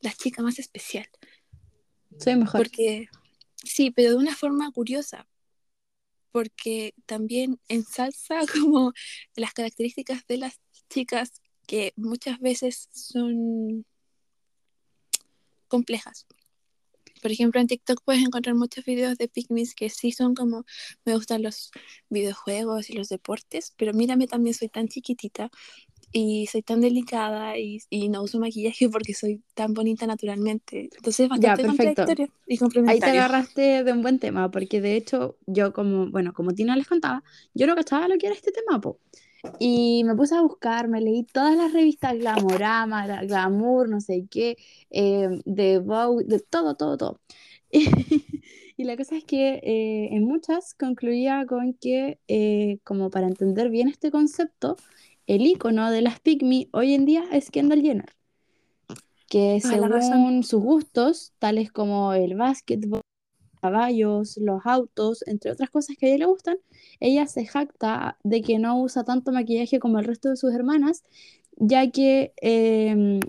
la 0.00 0.12
chica 0.12 0.42
más 0.42 0.58
especial. 0.58 1.08
Soy 2.18 2.36
mejor. 2.36 2.60
Porque, 2.60 3.06
sí, 3.64 3.90
pero 3.90 4.10
de 4.10 4.16
una 4.16 4.34
forma 4.34 4.70
curiosa, 4.72 5.28
porque 6.32 6.94
también 7.06 7.60
ensalza 7.68 8.40
como 8.52 8.92
las 9.34 9.52
características 9.52 10.26
de 10.26 10.38
las 10.38 10.60
chicas 10.90 11.32
que 11.68 11.92
muchas 11.96 12.40
veces 12.40 12.88
son 12.92 13.84
complejas. 15.68 16.26
Por 17.20 17.30
ejemplo, 17.30 17.60
en 17.60 17.66
TikTok 17.66 18.02
puedes 18.04 18.22
encontrar 18.22 18.54
muchos 18.54 18.84
videos 18.86 19.18
de 19.18 19.28
picnics 19.28 19.74
que 19.74 19.90
sí 19.90 20.10
son 20.10 20.34
como, 20.34 20.64
me 21.04 21.14
gustan 21.14 21.42
los 21.42 21.70
videojuegos 22.08 22.88
y 22.88 22.94
los 22.94 23.08
deportes, 23.10 23.74
pero 23.76 23.92
mírame 23.92 24.26
también 24.26 24.54
soy 24.54 24.68
tan 24.68 24.88
chiquitita 24.88 25.50
y 26.10 26.46
soy 26.46 26.62
tan 26.62 26.80
delicada 26.80 27.58
y, 27.58 27.82
y 27.90 28.08
no 28.08 28.22
uso 28.22 28.38
maquillaje 28.38 28.88
porque 28.90 29.12
soy 29.12 29.42
tan 29.54 29.74
bonita 29.74 30.06
naturalmente. 30.06 30.88
Entonces 30.96 31.20
es 31.20 31.28
Ya, 31.28 31.50
bastante 31.50 31.62
perfecto. 31.64 32.02
contradictorio 32.06 32.32
y 32.46 32.54
Ahí 32.54 32.56
te 32.56 32.60
complementario. 32.60 33.20
agarraste 33.20 33.84
de 33.84 33.92
un 33.92 34.00
buen 34.00 34.18
tema, 34.18 34.50
porque 34.50 34.80
de 34.80 34.96
hecho 34.96 35.36
yo 35.46 35.74
como, 35.74 36.10
bueno, 36.10 36.32
como 36.32 36.52
Tina 36.54 36.76
les 36.76 36.86
contaba, 36.86 37.22
yo 37.52 37.66
no 37.66 37.74
cachaba 37.74 38.08
lo 38.08 38.16
que 38.16 38.26
era 38.28 38.34
este 38.36 38.52
tema, 38.52 38.80
po. 38.80 39.00
Y 39.58 40.04
me 40.04 40.14
puse 40.14 40.34
a 40.34 40.40
buscar, 40.40 40.88
me 40.88 41.00
leí 41.00 41.24
todas 41.24 41.56
las 41.56 41.72
revistas 41.72 42.16
Glamorama, 42.18 43.06
Glamour, 43.24 43.88
no 43.88 44.00
sé 44.00 44.26
qué, 44.30 44.56
eh, 44.90 45.28
de 45.44 45.78
Vogue, 45.78 46.24
de 46.24 46.40
todo, 46.40 46.74
todo, 46.76 46.96
todo. 46.96 47.20
Y, 48.80 48.84
la 48.84 48.96
cosa 48.96 49.16
es 49.16 49.24
que 49.24 49.54
eh, 49.54 50.14
en 50.14 50.22
muchas 50.22 50.72
concluía 50.74 51.44
con 51.48 51.74
que, 51.74 52.20
eh, 52.28 52.78
como 52.84 53.10
para 53.10 53.26
entender 53.26 53.70
bien 53.70 53.88
este 53.88 54.12
concepto, 54.12 54.76
el 55.26 55.44
icono 55.44 55.90
de 55.90 56.00
las 56.00 56.20
pygmy 56.20 56.68
hoy 56.72 56.94
en 56.94 57.04
día 57.04 57.24
es 57.32 57.50
Kendall 57.50 57.82
Jenner, 57.82 58.14
que 59.28 59.60
según 59.60 60.44
sus 60.44 60.62
gustos, 60.62 61.32
tales 61.40 61.72
como 61.72 62.12
el 62.12 62.36
básquetbol, 62.36 63.00
caballos, 63.58 64.36
los 64.38 64.64
autos, 64.64 65.24
entre 65.26 65.50
otras 65.52 65.70
cosas 65.70 65.96
que 65.98 66.06
a 66.06 66.08
ella 66.10 66.18
le 66.18 66.26
gustan, 66.26 66.56
ella 67.00 67.26
se 67.26 67.46
jacta 67.46 68.18
de 68.24 68.42
que 68.42 68.58
no 68.58 68.80
usa 68.80 69.04
tanto 69.04 69.32
maquillaje 69.32 69.78
como 69.78 69.98
el 69.98 70.04
resto 70.04 70.30
de 70.30 70.36
sus 70.36 70.54
hermanas, 70.54 71.04
ya 71.56 71.90
que 71.90 72.32
eh, 72.40 73.20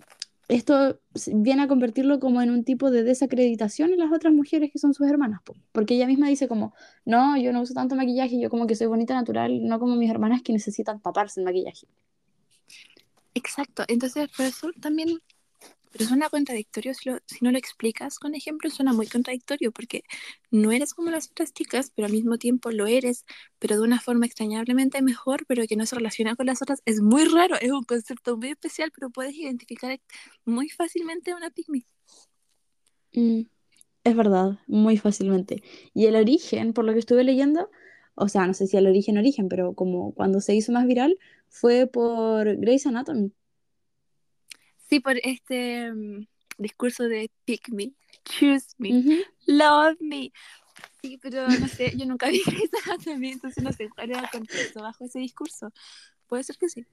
esto 0.50 1.00
viene 1.31 1.62
a 1.62 1.67
convertirlo 1.67 2.19
como 2.19 2.41
en 2.41 2.50
un 2.50 2.63
tipo 2.63 2.89
de 2.89 3.03
desacreditación 3.03 3.91
en 3.91 4.00
las 4.00 4.12
otras 4.12 4.33
mujeres 4.33 4.71
que 4.71 4.79
son 4.79 4.95
sus 4.95 5.07
hermanas, 5.07 5.41
po. 5.43 5.55
porque 5.71 5.93
ella 5.93 6.07
misma 6.07 6.27
dice 6.27 6.48
como, 6.48 6.74
no, 7.05 7.38
yo 7.38 7.53
no 7.53 7.62
uso 7.62 7.75
tanto 7.75 7.95
maquillaje, 7.95 8.39
yo 8.39 8.50
como 8.50 8.65
que 8.65 8.75
soy 8.75 8.88
bonita 8.88 9.13
natural, 9.13 9.63
no 9.63 9.79
como 9.79 9.95
mis 9.95 10.09
hermanas 10.09 10.41
que 10.41 10.51
necesitan 10.51 11.00
taparse 11.01 11.39
el 11.39 11.45
maquillaje. 11.45 11.88
Exacto, 13.36 13.83
entonces 13.88 14.27
por 14.36 14.48
eso 14.48 14.69
también, 14.81 15.19
pero 15.91 16.05
suena 16.05 16.29
contradictorio 16.29 16.93
si, 16.93 17.10
lo- 17.10 17.19
si 17.27 17.38
no 17.41 17.51
lo 17.51 17.58
explicas 17.58 18.19
con 18.19 18.36
ejemplos, 18.36 18.74
suena 18.75 18.93
muy 18.93 19.08
contradictorio 19.08 19.72
porque 19.72 20.03
no 20.51 20.72
eres 20.72 20.93
como 20.93 21.12
las 21.12 21.29
otras 21.31 21.53
chicas, 21.53 21.91
pero 21.96 22.05
al 22.08 22.13
mismo 22.13 22.38
tiempo 22.38 22.72
lo 22.72 22.88
eres, 22.88 23.25
pero 23.60 23.75
de 23.77 23.84
una 23.84 24.00
forma 24.01 24.25
extrañablemente 24.25 25.01
mejor, 25.01 25.46
pero 25.48 25.63
que 25.67 25.75
no 25.75 25.86
se 25.86 25.96
relaciona 25.96 26.36
con 26.36 26.48
las 26.48 26.62
otras. 26.62 26.81
Es 26.86 27.01
muy 27.01 27.25
raro, 27.25 27.58
es 27.62 27.72
un 27.72 27.84
concepto 27.84 28.38
muy 28.38 28.50
especial, 28.50 28.91
pero 28.96 29.10
puedes 29.10 29.36
identificar 29.36 30.00
muy 30.46 30.69
fácilmente 30.69 31.31
a 31.31 31.38
una 31.38 31.50
pygmy. 31.51 31.86
Mm, 33.13 33.41
es 34.05 34.15
verdad, 34.17 34.60
muy 34.67 34.98
fácilmente. 34.98 35.63
Y 35.93 36.08
el 36.08 36.15
origen, 36.17 36.74
por 36.74 36.86
lo 36.86 36.93
que 36.93 37.00
estuve 37.00 37.24
leyendo, 37.25 37.69
o 38.15 38.29
sea, 38.29 38.48
no 38.48 38.53
sé 38.53 38.67
si 38.67 38.77
el 38.77 38.88
origen 38.88 39.17
origen, 39.19 39.50
pero 39.50 39.74
como 39.75 40.13
cuando 40.15 40.41
se 40.41 40.55
hizo 40.55 40.72
más 40.74 40.88
viral, 40.88 41.17
fue 41.50 41.88
por 41.88 42.55
Grey's 42.58 42.88
Anatomy. 42.88 43.34
Sí, 44.89 45.00
por 45.00 45.17
este 45.24 45.91
mm, 45.93 46.25
discurso 46.58 47.03
de 47.03 47.29
pick 47.46 47.69
me, 47.69 47.91
choose 48.25 48.67
me, 48.77 49.24
love 49.46 49.98
me. 50.00 50.31
Sí, 51.01 51.19
pero 51.22 51.48
no 51.48 51.67
sé, 51.67 51.93
yo 51.96 52.05
nunca 52.05 52.29
vi 52.29 52.41
Grey's 52.46 52.72
Anatomy, 52.86 53.31
entonces 53.31 53.63
no 53.63 53.72
sé 53.72 53.89
cuál 53.89 54.12
era 54.12 54.22
el 54.22 54.29
contexto 54.29 54.81
bajo 54.81 55.05
ese 55.05 55.19
discurso. 55.19 55.72
Puede 56.27 56.43
ser 56.43 56.58
que 56.58 56.69
sí. 56.69 56.86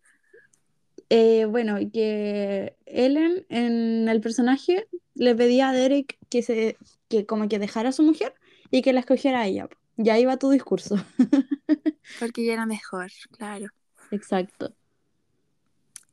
Eh, 1.09 1.45
bueno, 1.45 1.79
que 1.93 2.77
Ellen 2.85 3.47
en 3.49 4.09
el 4.09 4.21
personaje 4.21 4.89
le 5.15 5.35
pedía 5.35 5.69
a 5.69 5.73
Derek 5.73 6.19
que 6.29 6.43
se, 6.43 6.77
que 7.09 7.27
como 7.27 7.49
que 7.49 7.59
dejara 7.59 7.91
a 7.91 7.93
su 7.93 8.03
mujer 8.03 8.35
y 8.71 8.83
que 8.83 8.93
la 8.93 9.01
escogiera 9.01 9.41
a 9.41 9.47
ella. 9.47 9.69
Y 9.97 10.11
ahí 10.11 10.25
va 10.25 10.37
tu 10.37 10.51
discurso. 10.51 10.97
Porque 12.19 12.43
ella 12.43 12.55
era 12.55 12.67
mejor, 12.67 13.11
claro. 13.31 13.69
Exacto. 14.11 14.75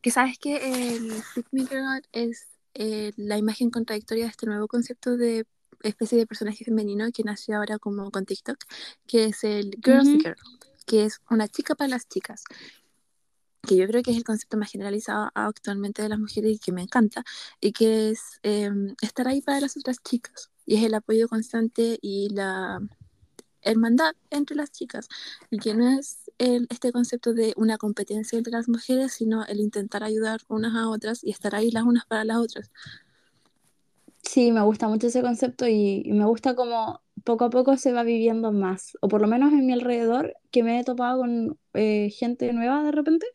Que 0.03 0.11
sabes 0.11 0.37
que 0.37 0.57
el 0.57 1.23
Girl 1.53 2.03
es 2.11 2.49
eh, 2.73 3.13
la 3.15 3.37
imagen 3.37 3.71
contradictoria 3.71 4.25
de 4.25 4.31
este 4.31 4.45
nuevo 4.45 4.67
concepto 4.67 5.15
de 5.15 5.45
especie 5.81 6.17
de 6.17 6.27
personaje 6.27 6.65
femenino 6.65 7.09
que 7.13 7.23
nació 7.23 7.57
ahora 7.57 7.79
como 7.79 8.11
con 8.11 8.25
TikTok, 8.25 8.57
que 9.07 9.25
es 9.25 9.45
el 9.45 9.71
Girls 9.81 10.09
Ujú. 10.09 10.19
Girl, 10.19 10.35
que 10.85 11.05
es 11.05 11.21
una 11.29 11.47
chica 11.47 11.73
para 11.75 11.87
las 11.87 12.07
chicas. 12.09 12.43
Que 13.65 13.77
yo 13.77 13.87
creo 13.87 14.03
que 14.03 14.11
es 14.11 14.17
el 14.17 14.25
concepto 14.25 14.57
más 14.57 14.69
generalizado 14.69 15.29
actualmente 15.33 16.01
de 16.01 16.09
las 16.09 16.19
mujeres 16.19 16.51
y 16.51 16.59
que 16.59 16.73
me 16.73 16.81
encanta, 16.81 17.23
y 17.61 17.71
que 17.71 18.09
es 18.09 18.41
eh, 18.43 18.69
estar 19.01 19.29
ahí 19.29 19.41
para 19.41 19.61
las 19.61 19.77
otras 19.77 20.03
chicas. 20.03 20.51
Y 20.65 20.75
es 20.75 20.83
el 20.83 20.95
apoyo 20.95 21.29
constante 21.29 21.97
y 22.01 22.27
la 22.29 22.81
hermandad 23.63 24.13
entre 24.29 24.55
las 24.55 24.71
chicas 24.71 25.07
y 25.49 25.59
que 25.59 25.73
no 25.75 25.87
es 25.99 26.31
el, 26.37 26.67
este 26.69 26.91
concepto 26.91 27.33
de 27.33 27.53
una 27.57 27.77
competencia 27.77 28.37
entre 28.37 28.53
las 28.53 28.69
mujeres, 28.69 29.13
sino 29.13 29.45
el 29.45 29.59
intentar 29.59 30.03
ayudar 30.03 30.41
unas 30.49 30.75
a 30.75 30.89
otras 30.89 31.23
y 31.23 31.31
estar 31.31 31.55
ahí 31.55 31.71
las 31.71 31.83
unas 31.83 32.05
para 32.05 32.25
las 32.25 32.37
otras. 32.37 32.71
Sí, 34.21 34.51
me 34.51 34.61
gusta 34.61 34.87
mucho 34.87 35.07
ese 35.07 35.21
concepto 35.21 35.67
y, 35.67 36.01
y 36.05 36.13
me 36.13 36.25
gusta 36.25 36.55
como 36.55 37.01
poco 37.23 37.45
a 37.45 37.49
poco 37.49 37.77
se 37.77 37.91
va 37.93 38.03
viviendo 38.03 38.51
más, 38.51 38.97
o 39.01 39.07
por 39.07 39.21
lo 39.21 39.27
menos 39.27 39.51
en 39.53 39.65
mi 39.65 39.73
alrededor, 39.73 40.35
que 40.51 40.63
me 40.63 40.79
he 40.79 40.83
topado 40.83 41.19
con 41.19 41.59
eh, 41.73 42.09
gente 42.09 42.51
nueva 42.53 42.83
de 42.83 42.91
repente. 42.91 43.27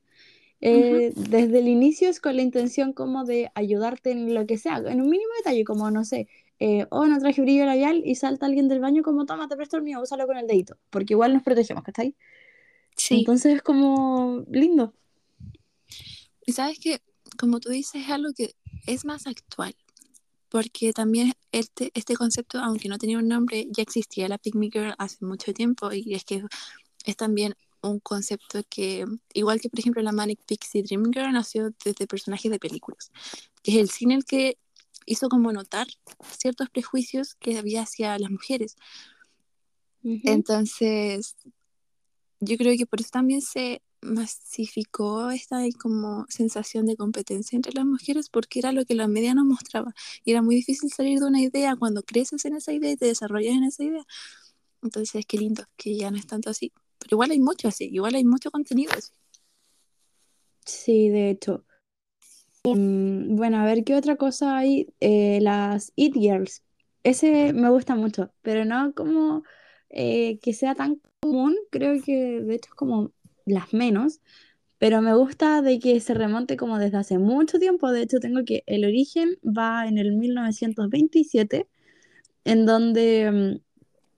eh, 0.63 1.13
desde 1.17 1.61
el 1.61 1.69
inicio 1.69 2.09
es 2.11 2.21
con 2.21 2.37
la 2.37 2.43
intención 2.43 2.93
como 2.95 3.25
de 3.25 3.51
ayudarte 3.55 4.13
en 4.13 4.35
lo 4.35 4.47
que 4.47 4.59
sea, 4.59 4.79
en 4.79 5.01
un 5.03 5.11
mínimo 5.11 5.31
detalle, 5.39 5.65
como 5.65 5.91
no 5.91 6.05
sé, 6.05 6.29
eh, 6.61 6.87
oh, 6.91 7.07
no 7.07 7.19
traje 7.19 7.41
brillo 7.41 7.65
labial 7.65 8.03
y 8.05 8.15
salta 8.17 8.47
alguien 8.47 8.69
del 8.69 8.81
baño 8.81 9.03
como, 9.03 9.27
toma, 9.27 9.49
te 9.49 9.57
presto 9.57 9.77
el 9.77 9.83
mío, 9.83 10.01
úsalo 10.01 10.27
con 10.27 10.37
el 10.37 10.47
dedito, 10.47 10.77
porque 10.91 11.15
igual 11.15 11.33
nos 11.35 11.43
protegemos, 11.43 11.85
¿cachai? 11.85 12.17
Sí, 12.97 13.21
Entonces 13.21 13.57
es 13.57 13.63
como 13.63 14.45
lindo. 14.51 14.93
y 16.45 16.53
sabes 16.53 16.79
que, 16.81 17.01
como 17.39 17.61
tú 17.61 17.69
dices, 17.71 18.03
es 18.03 18.11
algo 18.11 18.33
que 18.35 18.55
es 18.87 19.05
más 19.05 19.27
actual, 19.27 19.77
porque 20.49 20.93
también 20.93 21.33
este, 21.53 21.91
este 21.95 22.17
concepto, 22.17 22.59
aunque 22.59 22.89
no 22.89 22.99
tenía 22.99 23.19
un 23.19 23.29
nombre, 23.29 23.69
ya 23.71 23.83
existía 23.83 24.29
la 24.29 24.39
Pick 24.39 24.55
Me 24.57 24.71
Girl 24.71 24.95
hace 24.99 25.25
mucho 25.25 25.53
tiempo 25.53 25.93
y 25.93 26.15
es 26.15 26.25
que 26.25 26.43
es 27.05 27.17
también 27.17 27.55
un 27.83 28.01
concepto 28.01 28.61
que, 28.69 29.05
igual 29.35 29.61
que 29.61 29.69
por 29.69 29.79
ejemplo 29.79 30.03
la 30.03 30.13
Manic 30.13 30.41
Pixie 30.45 30.83
Dream 30.83 31.13
Girl, 31.13 31.33
nació 31.33 31.71
desde 31.85 32.07
personajes 32.07 32.51
de 32.51 32.59
películas, 32.59 33.13
que 33.63 33.73
es 33.73 33.77
el 33.79 33.91
cine 33.91 34.15
el 34.15 34.25
que 34.25 34.59
hizo 35.09 35.29
como 35.29 35.53
notar 35.53 35.87
ciertos 36.39 36.69
prejuicios 36.71 37.35
que 37.35 37.59
había 37.59 37.83
hacia 37.83 38.19
las 38.19 38.31
mujeres. 38.31 38.77
Ujú. 40.03 40.21
Entonces, 40.25 41.37
yo 42.41 42.57
creo 42.57 42.77
que 42.77 42.87
por 42.87 43.01
eso 43.01 43.11
también 43.13 43.43
se 43.43 43.83
masificó 44.01 45.31
esta 45.31 45.61
como 45.81 46.25
sensación 46.29 46.87
de 46.87 46.97
competencia 46.97 47.57
entre 47.57 47.73
las 47.73 47.85
mujeres 47.85 48.29
porque 48.29 48.61
era 48.61 48.71
lo 48.71 48.85
que 48.85 48.95
la 48.95 49.09
media 49.09 49.35
nos 49.35 49.45
mostraba 49.45 49.93
y 50.25 50.31
era 50.31 50.41
muy 50.41 50.55
difícil 50.55 50.91
salir 50.93 51.19
de 51.19 51.27
una 51.27 51.41
idea 51.41 51.75
cuando 51.75 52.05
creces 52.05 52.45
en 52.45 52.55
esa 52.55 52.73
idea 52.73 52.93
y 52.93 52.97
te 52.97 53.07
desarrollas 53.07 53.57
en 53.57 53.65
esa 53.65 53.83
idea 53.83 54.07
entonces 54.83 55.27
qué 55.27 55.37
lindo 55.37 55.65
que 55.77 55.97
ya 55.97 56.13
no 56.13 56.17
es 56.17 56.29
tanto 56.29 56.49
así 56.49 56.73
pero 57.01 57.17
igual 57.17 57.33
hay 57.33 57.41
mucho 57.41 57.67
así 57.67 57.89
igual 57.93 58.15
hay 58.15 58.25
mucho 58.25 58.53
contenido 58.53 58.93
así 58.97 59.11
Sí, 60.69 61.09
de 61.09 61.31
hecho. 61.31 61.65
Mm, 62.65 63.37
bueno, 63.37 63.59
a 63.59 63.65
ver 63.65 63.85
qué 63.85 63.95
otra 63.95 64.17
cosa 64.17 64.59
hay. 64.59 64.89
Eh, 65.01 65.41
las 65.43 65.93
It 65.97 66.15
Girls. 66.15 66.63
Ese 67.05 67.53
me 67.53 67.71
gusta 67.71 67.95
mucho, 67.95 68.33
pero 68.43 68.65
no 68.65 68.93
como 68.95 69.45
eh, 69.91 70.39
que 70.41 70.53
sea 70.53 70.75
tan 70.75 71.01
común. 71.21 71.57
Creo 71.71 72.03
que 72.03 72.41
de 72.43 72.55
hecho 72.55 72.71
es 72.71 72.75
como 72.75 73.13
las 73.47 73.73
menos. 73.73 74.21
Pero 74.79 75.03
me 75.03 75.15
gusta 75.15 75.63
de 75.63 75.81
que 75.81 76.01
se 76.01 76.15
remonte 76.15 76.57
como 76.57 76.79
desde 76.79 76.99
hace 76.99 77.19
mucho 77.19 77.59
tiempo. 77.59 77.91
De 77.93 78.03
hecho, 78.03 78.21
tengo 78.21 78.45
que 78.45 78.63
el 78.67 78.85
origen 78.85 79.39
va 79.45 79.89
en 79.89 79.99
el 79.99 80.13
1927, 80.17 81.69
en 82.45 82.67
donde 82.67 83.31
mm, 83.33 83.61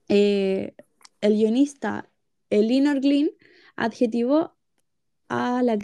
eh, 0.09 0.75
el 1.23 1.35
guionista 1.35 2.11
Elinor 2.51 3.01
Glynn 3.01 3.31
adjetivó 3.77 4.57
a 5.29 5.63
la 5.63 5.79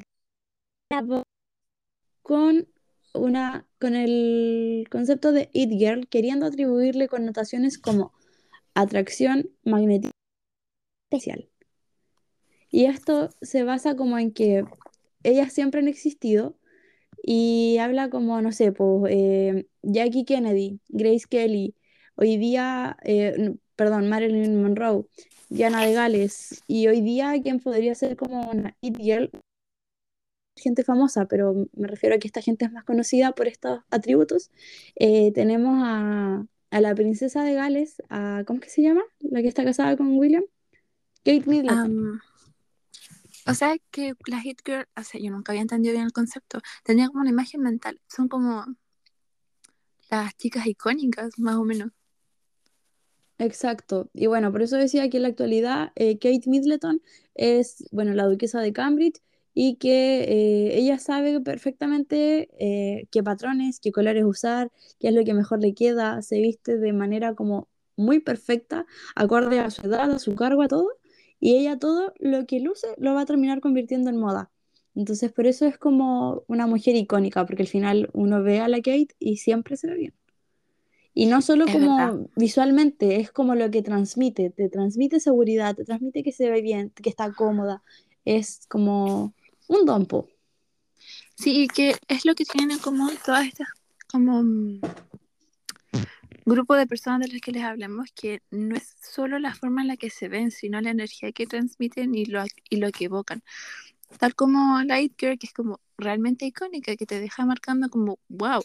con 2.26 2.66
una 3.14 3.68
con 3.80 3.94
el 3.94 4.88
concepto 4.90 5.30
de 5.30 5.48
It 5.52 5.70
Girl, 5.70 6.08
queriendo 6.08 6.46
atribuirle 6.46 7.06
connotaciones 7.06 7.78
como 7.78 8.12
atracción 8.74 9.48
magnética 9.62 10.10
especial. 11.08 11.48
Y 12.68 12.86
esto 12.86 13.30
se 13.42 13.62
basa 13.62 13.94
como 13.94 14.18
en 14.18 14.32
que 14.32 14.64
ellas 15.22 15.52
siempre 15.52 15.80
han 15.80 15.86
existido 15.86 16.58
y 17.22 17.78
habla 17.78 18.10
como, 18.10 18.42
no 18.42 18.50
sé, 18.50 18.72
pues 18.72 19.04
eh, 19.08 19.68
Jackie 19.82 20.24
Kennedy, 20.24 20.80
Grace 20.88 21.26
Kelly, 21.30 21.76
hoy 22.16 22.38
día, 22.38 22.96
eh, 23.04 23.54
perdón, 23.76 24.08
Marilyn 24.08 24.60
Monroe, 24.60 25.06
Diana 25.48 25.86
de 25.86 25.92
Gales, 25.92 26.64
y 26.66 26.88
hoy 26.88 27.02
día 27.02 27.34
quién 27.40 27.60
podría 27.60 27.94
ser 27.94 28.16
como 28.16 28.50
una 28.50 28.76
It 28.80 28.96
Girl, 28.98 29.30
gente 30.56 30.84
famosa, 30.84 31.26
pero 31.26 31.68
me 31.74 31.86
refiero 31.88 32.16
a 32.16 32.18
que 32.18 32.26
esta 32.26 32.42
gente 32.42 32.64
es 32.64 32.72
más 32.72 32.84
conocida 32.84 33.32
por 33.32 33.46
estos 33.46 33.80
atributos. 33.90 34.50
Eh, 34.96 35.32
tenemos 35.32 35.80
a, 35.84 36.46
a, 36.70 36.80
la 36.80 36.94
princesa 36.94 37.44
de 37.44 37.54
Gales, 37.54 38.02
a, 38.08 38.42
¿cómo 38.46 38.58
es 38.58 38.64
que 38.64 38.70
se 38.70 38.82
llama? 38.82 39.02
La 39.20 39.42
que 39.42 39.48
está 39.48 39.64
casada 39.64 39.96
con 39.96 40.16
William. 40.18 40.44
Kate 41.24 41.44
Middleton. 41.46 41.90
Um, 41.90 42.20
o 43.48 43.54
sea 43.54 43.76
que 43.90 44.14
las 44.26 44.42
Hit 44.42 44.60
Girl, 44.64 44.86
o 44.96 45.02
sea, 45.02 45.20
yo 45.20 45.30
nunca 45.30 45.52
había 45.52 45.62
entendido 45.62 45.92
bien 45.92 46.06
el 46.06 46.12
concepto. 46.12 46.60
Tenía 46.84 47.08
como 47.08 47.20
una 47.20 47.30
imagen 47.30 47.62
mental. 47.62 48.00
Son 48.08 48.28
como 48.28 48.64
las 50.10 50.36
chicas 50.36 50.66
icónicas, 50.66 51.38
más 51.38 51.56
o 51.56 51.64
menos. 51.64 51.90
Exacto. 53.38 54.10
Y 54.14 54.26
bueno, 54.26 54.50
por 54.50 54.62
eso 54.62 54.76
decía 54.76 55.08
que 55.10 55.18
en 55.18 55.24
la 55.24 55.28
actualidad 55.28 55.92
eh, 55.94 56.18
Kate 56.18 56.42
Middleton 56.46 57.02
es, 57.34 57.84
bueno, 57.90 58.14
la 58.14 58.26
duquesa 58.26 58.60
de 58.60 58.72
Cambridge 58.72 59.20
y 59.58 59.76
que 59.76 60.24
eh, 60.24 60.78
ella 60.78 60.98
sabe 60.98 61.40
perfectamente 61.40 62.50
eh, 62.58 63.08
qué 63.10 63.22
patrones, 63.22 63.80
qué 63.80 63.90
colores 63.90 64.22
usar, 64.24 64.70
qué 65.00 65.08
es 65.08 65.14
lo 65.14 65.24
que 65.24 65.32
mejor 65.32 65.60
le 65.60 65.72
queda, 65.72 66.20
se 66.20 66.42
viste 66.42 66.76
de 66.76 66.92
manera 66.92 67.34
como 67.34 67.66
muy 67.96 68.20
perfecta, 68.20 68.84
acorde 69.14 69.60
a 69.60 69.70
su 69.70 69.86
edad, 69.86 70.10
a 70.10 70.18
su 70.18 70.34
cargo, 70.34 70.60
a 70.60 70.68
todo, 70.68 70.90
y 71.40 71.56
ella 71.56 71.78
todo 71.78 72.12
lo 72.18 72.44
que 72.46 72.60
luce 72.60 72.88
lo 72.98 73.14
va 73.14 73.22
a 73.22 73.26
terminar 73.26 73.60
convirtiendo 73.60 74.10
en 74.10 74.18
moda. 74.18 74.50
Entonces 74.94 75.32
por 75.32 75.46
eso 75.46 75.64
es 75.66 75.78
como 75.78 76.44
una 76.48 76.66
mujer 76.66 76.94
icónica, 76.94 77.46
porque 77.46 77.62
al 77.62 77.68
final 77.68 78.10
uno 78.12 78.42
ve 78.42 78.60
a 78.60 78.68
la 78.68 78.76
Kate 78.78 79.08
y 79.18 79.38
siempre 79.38 79.78
se 79.78 79.86
ve 79.88 79.94
bien. 79.96 80.14
Y 81.14 81.24
no 81.26 81.40
solo 81.40 81.64
Es 81.64 81.72
como 81.72 81.96
verdad. 81.96 82.28
visualmente, 82.36 83.20
es 83.20 83.32
como 83.32 83.54
lo 83.54 83.70
que 83.70 83.80
transmite, 83.82 84.50
te 84.50 84.68
transmite 84.68 85.18
seguridad, 85.18 85.74
te 85.74 85.84
transmite 85.84 86.22
que 86.22 86.32
se 86.32 86.50
ve 86.50 86.60
bien, 86.60 86.90
que 86.90 87.08
está 87.08 87.32
cómoda, 87.32 87.82
es 88.26 88.66
como 88.68 89.32
un 89.68 89.84
dompo. 89.84 90.28
Sí, 91.36 91.62
y 91.62 91.68
que 91.68 91.96
es 92.08 92.24
lo 92.24 92.34
que 92.34 92.44
tienen 92.44 92.72
en 92.72 92.78
común 92.78 93.10
todas 93.24 93.46
estas 93.46 93.68
como 94.08 94.42
mm, 94.42 94.80
grupo 96.46 96.74
de 96.74 96.86
personas 96.86 97.20
de 97.20 97.32
las 97.32 97.40
que 97.40 97.52
les 97.52 97.64
hablamos, 97.64 98.10
que 98.12 98.40
no 98.50 98.76
es 98.76 98.96
solo 99.02 99.38
la 99.38 99.54
forma 99.54 99.82
en 99.82 99.88
la 99.88 99.96
que 99.96 100.10
se 100.10 100.28
ven, 100.28 100.50
sino 100.50 100.80
la 100.80 100.90
energía 100.90 101.32
que 101.32 101.46
transmiten 101.46 102.14
y 102.14 102.24
lo, 102.24 102.44
y 102.70 102.76
lo 102.76 102.90
que 102.92 103.06
evocan. 103.06 103.42
Tal 104.18 104.34
como 104.34 104.82
Light 104.82 105.14
Girl, 105.18 105.38
que 105.38 105.46
es 105.46 105.52
como 105.52 105.80
realmente 105.98 106.46
icónica, 106.46 106.96
que 106.96 107.06
te 107.06 107.20
deja 107.20 107.44
marcando 107.44 107.88
como, 107.90 108.18
wow. 108.28 108.62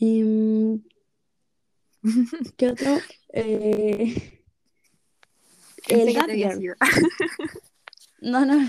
Mm, 0.00 0.76
¿qué 2.56 2.68
otro? 2.68 2.98
Eh, 3.32 4.42
el 5.88 6.52
sido. 6.58 6.74
No, 8.22 8.44
no. 8.44 8.68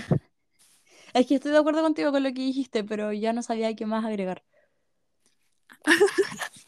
Es 1.12 1.26
que 1.26 1.34
estoy 1.34 1.52
de 1.52 1.58
acuerdo 1.58 1.82
contigo 1.82 2.10
con 2.10 2.22
lo 2.22 2.30
que 2.30 2.40
dijiste, 2.40 2.84
pero 2.84 3.12
ya 3.12 3.34
no 3.34 3.42
sabía 3.42 3.76
qué 3.76 3.84
más 3.84 4.02
agregar. 4.02 4.42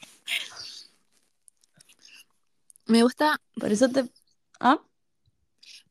Me 2.87 3.03
gusta, 3.03 3.41
Por 3.59 3.73
eso 3.73 3.89
te... 3.89 4.05
¿Ah? 4.61 4.79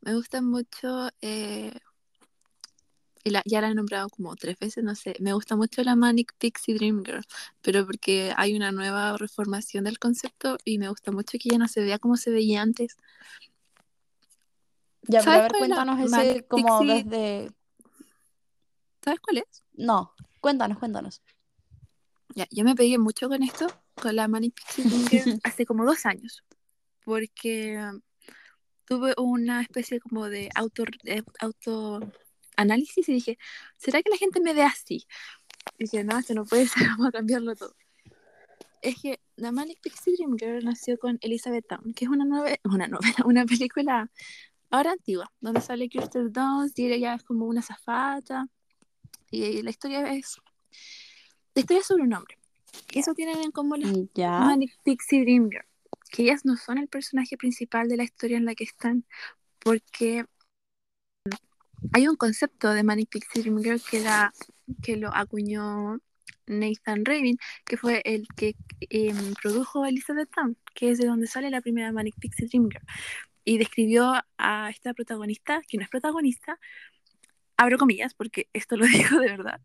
me 0.01 0.15
gusta 0.15 0.41
mucho, 0.41 1.09
eh, 1.21 1.71
y 3.23 3.29
la- 3.29 3.41
ya 3.45 3.61
la 3.61 3.69
he 3.69 3.73
nombrado 3.75 4.09
como 4.09 4.35
tres 4.35 4.57
veces, 4.59 4.83
no 4.83 4.95
sé, 4.95 5.15
me 5.19 5.33
gusta 5.33 5.55
mucho 5.55 5.81
la 5.83 5.95
Manic 5.95 6.33
Pixie 6.37 6.75
Dream 6.75 7.03
Girl, 7.05 7.23
pero 7.61 7.85
porque 7.85 8.33
hay 8.35 8.55
una 8.55 8.71
nueva 8.71 9.17
reformación 9.17 9.85
del 9.85 9.99
concepto 9.99 10.57
y 10.65 10.77
me 10.77 10.89
gusta 10.89 11.11
mucho 11.11 11.37
que 11.39 11.49
ya 11.49 11.57
no 11.57 11.67
se 11.67 11.81
vea 11.81 11.99
como 11.99 12.17
se 12.17 12.31
veía 12.31 12.61
antes. 12.61 12.97
Ya, 15.03 15.19
pero 15.19 15.21
a 15.21 15.23
¿Sabes 15.23 15.41
ver, 15.43 15.51
cuéntanos 15.57 15.99
ese 15.99 16.09
Manic 16.09 16.47
como 16.47 16.79
Pixie? 16.79 17.03
desde... 17.03 17.51
¿Sabes 19.03 19.19
cuál 19.19 19.37
es? 19.37 19.63
No, 19.73 20.13
cuéntanos, 20.39 20.77
cuéntanos. 20.79 21.21
Ya, 22.35 22.47
yo 22.51 22.63
me 22.63 22.73
pegué 22.75 22.97
mucho 22.97 23.27
con 23.29 23.43
esto, 23.43 23.67
con 23.95 24.15
la 24.15 24.27
Manic 24.27 24.53
Pixie 24.55 24.83
Dream 24.85 25.07
Girl, 25.07 25.39
hace 25.43 25.65
como 25.65 25.85
dos 25.85 26.05
años, 26.05 26.43
porque 27.05 27.79
tuve 28.85 29.13
una 29.17 29.61
especie 29.61 29.99
como 29.99 30.29
de 30.29 30.49
auto, 30.55 30.83
de 31.03 31.23
auto 31.39 31.99
análisis 32.63 33.07
y 33.07 33.13
dije, 33.13 33.37
¿será 33.77 34.01
que 34.01 34.09
la 34.09 34.17
gente 34.17 34.39
me 34.41 34.53
ve 34.53 34.63
así? 34.63 35.05
Y 35.77 35.85
dije, 35.85 36.03
no, 36.03 36.17
esto 36.17 36.33
no 36.33 36.45
puede 36.45 36.67
ser, 36.67 36.87
vamos 36.89 37.07
a 37.07 37.11
cambiarlo 37.11 37.55
todo. 37.55 37.75
Es 38.81 39.01
que 39.01 39.19
la 39.37 39.51
Manic 39.51 39.79
Pixie 39.81 40.15
Dream 40.17 40.35
Girl 40.37 40.65
nació 40.65 40.97
con 40.97 41.17
Elizabeth 41.21 41.65
Town, 41.67 41.93
que 41.93 42.05
es 42.05 42.11
una 42.11 42.25
novela, 42.25 42.57
una 42.65 42.87
novela, 42.87 43.15
una 43.25 43.45
película 43.45 44.09
ahora 44.69 44.91
antigua, 44.91 45.31
donde 45.39 45.61
sale 45.61 45.87
Kirsten 45.87 46.33
Dunst 46.33 46.77
y 46.79 46.91
ella 46.91 47.13
es 47.15 47.23
como 47.23 47.45
una 47.45 47.61
zafata 47.61 48.47
y 49.29 49.61
la 49.61 49.69
historia 49.69 50.13
es 50.13 50.37
la 51.55 51.59
historia 51.59 51.81
es 51.81 51.87
sobre 51.87 52.03
un 52.03 52.13
hombre. 52.13 52.37
Eso 52.93 53.13
tienen 53.13 53.39
en 53.39 53.51
común 53.51 53.81
las 53.81 53.93
Ya. 54.13 54.39
Manic 54.39 54.77
Pixie 54.83 55.21
Dream 55.21 55.49
Girl, 55.49 55.65
que 56.11 56.23
ellas 56.23 56.45
no 56.45 56.57
son 56.57 56.77
el 56.77 56.87
personaje 56.87 57.37
principal 57.37 57.87
de 57.87 57.97
la 57.97 58.03
historia 58.03 58.37
en 58.37 58.45
la 58.45 58.55
que 58.55 58.63
están, 58.63 59.05
porque 59.59 60.25
hay 61.91 62.07
un 62.07 62.15
concepto 62.15 62.69
de 62.69 62.83
Manic 62.83 63.09
Pixie 63.09 63.41
Dream 63.41 63.61
Girl 63.61 63.81
que, 63.81 64.03
que 64.81 64.97
lo 64.97 65.13
acuñó 65.13 65.99
Nathan 66.47 67.05
Rabin, 67.05 67.37
que 67.65 67.77
fue 67.77 68.01
el 68.05 68.27
que 68.35 68.55
eh, 68.81 69.13
produjo 69.41 69.85
Elizabeth 69.85 70.29
Town, 70.31 70.57
que 70.73 70.91
es 70.91 70.97
de 70.97 71.07
donde 71.07 71.27
sale 71.27 71.49
la 71.49 71.61
primera 71.61 71.91
Manic 71.91 72.15
Pixie 72.19 72.47
Dream 72.47 72.69
Girl. 72.69 72.85
Y 73.45 73.57
describió 73.57 74.13
a 74.37 74.69
esta 74.69 74.93
protagonista, 74.93 75.61
que 75.67 75.77
no 75.77 75.83
es 75.83 75.89
protagonista, 75.89 76.59
abro 77.57 77.77
comillas, 77.77 78.13
porque 78.13 78.47
esto 78.53 78.77
lo 78.77 78.85
digo 78.87 79.19
de 79.19 79.27
verdad, 79.27 79.61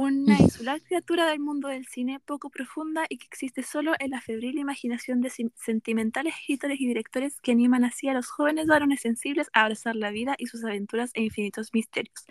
una 0.00 0.38
insular 0.40 0.80
criatura 0.80 1.26
del 1.26 1.40
mundo 1.40 1.68
del 1.68 1.86
cine 1.86 2.20
poco 2.20 2.48
profunda 2.48 3.04
y 3.08 3.18
que 3.18 3.26
existe 3.26 3.62
solo 3.62 3.92
en 3.98 4.10
la 4.10 4.20
febril 4.22 4.58
imaginación 4.58 5.20
de 5.20 5.30
sentimentales 5.54 6.34
escritores 6.40 6.80
y 6.80 6.86
directores 6.86 7.40
que 7.42 7.52
animan 7.52 7.84
así 7.84 8.08
a 8.08 8.14
los 8.14 8.28
jóvenes 8.28 8.66
varones 8.66 9.00
sensibles 9.00 9.48
a 9.52 9.62
abrazar 9.62 9.96
la 9.96 10.10
vida 10.10 10.34
y 10.38 10.46
sus 10.46 10.64
aventuras 10.64 11.10
e 11.12 11.22
infinitos 11.22 11.74
misterios. 11.74 12.24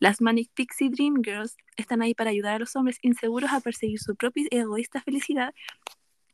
Las 0.00 0.20
Manic 0.20 0.50
Pixie 0.54 0.90
Dream 0.90 1.22
Girls 1.22 1.56
están 1.76 2.02
ahí 2.02 2.14
para 2.14 2.30
ayudar 2.30 2.56
a 2.56 2.58
los 2.58 2.74
hombres 2.74 2.98
inseguros 3.02 3.52
a 3.52 3.60
perseguir 3.60 4.00
su 4.00 4.16
propia 4.16 4.48
y 4.50 4.56
egoísta 4.56 5.00
felicidad 5.00 5.54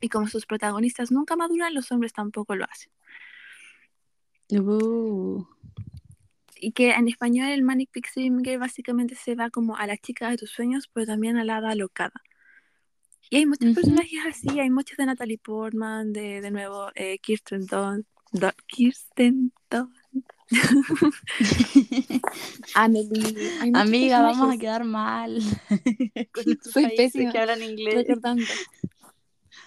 y 0.00 0.08
como 0.08 0.28
sus 0.28 0.46
protagonistas 0.46 1.12
nunca 1.12 1.36
maduran, 1.36 1.74
los 1.74 1.92
hombres 1.92 2.14
tampoco 2.14 2.56
lo 2.56 2.64
hacen. 2.64 2.90
Uh. 4.50 5.44
Y 6.60 6.72
que 6.72 6.92
en 6.92 7.08
español 7.08 7.48
el 7.48 7.62
Manic 7.62 7.90
Pixie 7.90 8.24
Dream 8.24 8.42
Girl 8.44 8.58
básicamente 8.58 9.14
se 9.14 9.34
va 9.34 9.50
como 9.50 9.76
a 9.76 9.86
la 9.86 9.96
chica 9.96 10.30
de 10.30 10.36
tus 10.36 10.50
sueños, 10.50 10.88
pero 10.92 11.06
también 11.06 11.36
a 11.36 11.44
la 11.44 11.56
hada 11.56 11.70
alocada. 11.70 12.22
Y 13.30 13.36
hay 13.36 13.46
muchos 13.46 13.66
Ujú. 13.66 13.74
personajes 13.76 14.18
así, 14.28 14.60
hay 14.60 14.70
muchos 14.70 14.96
de 14.96 15.06
Natalie 15.06 15.38
Portman, 15.38 16.12
de, 16.12 16.40
de 16.40 16.50
nuevo 16.50 16.90
eh, 16.96 17.18
Kirsten 17.18 17.66
Dunst, 17.66 18.08
Kirsten 18.66 19.52
Dunst, 19.70 20.00
Amelie. 22.74 23.50
Amiga, 23.74 24.22
vamos 24.22 24.54
a 24.54 24.58
quedar 24.58 24.84
mal. 24.84 25.40
Soy 26.72 26.96
pésima 26.96 27.32
que 27.32 27.38
hablan 27.38 27.62
inglés. 27.62 28.06
recordando, 28.08 28.52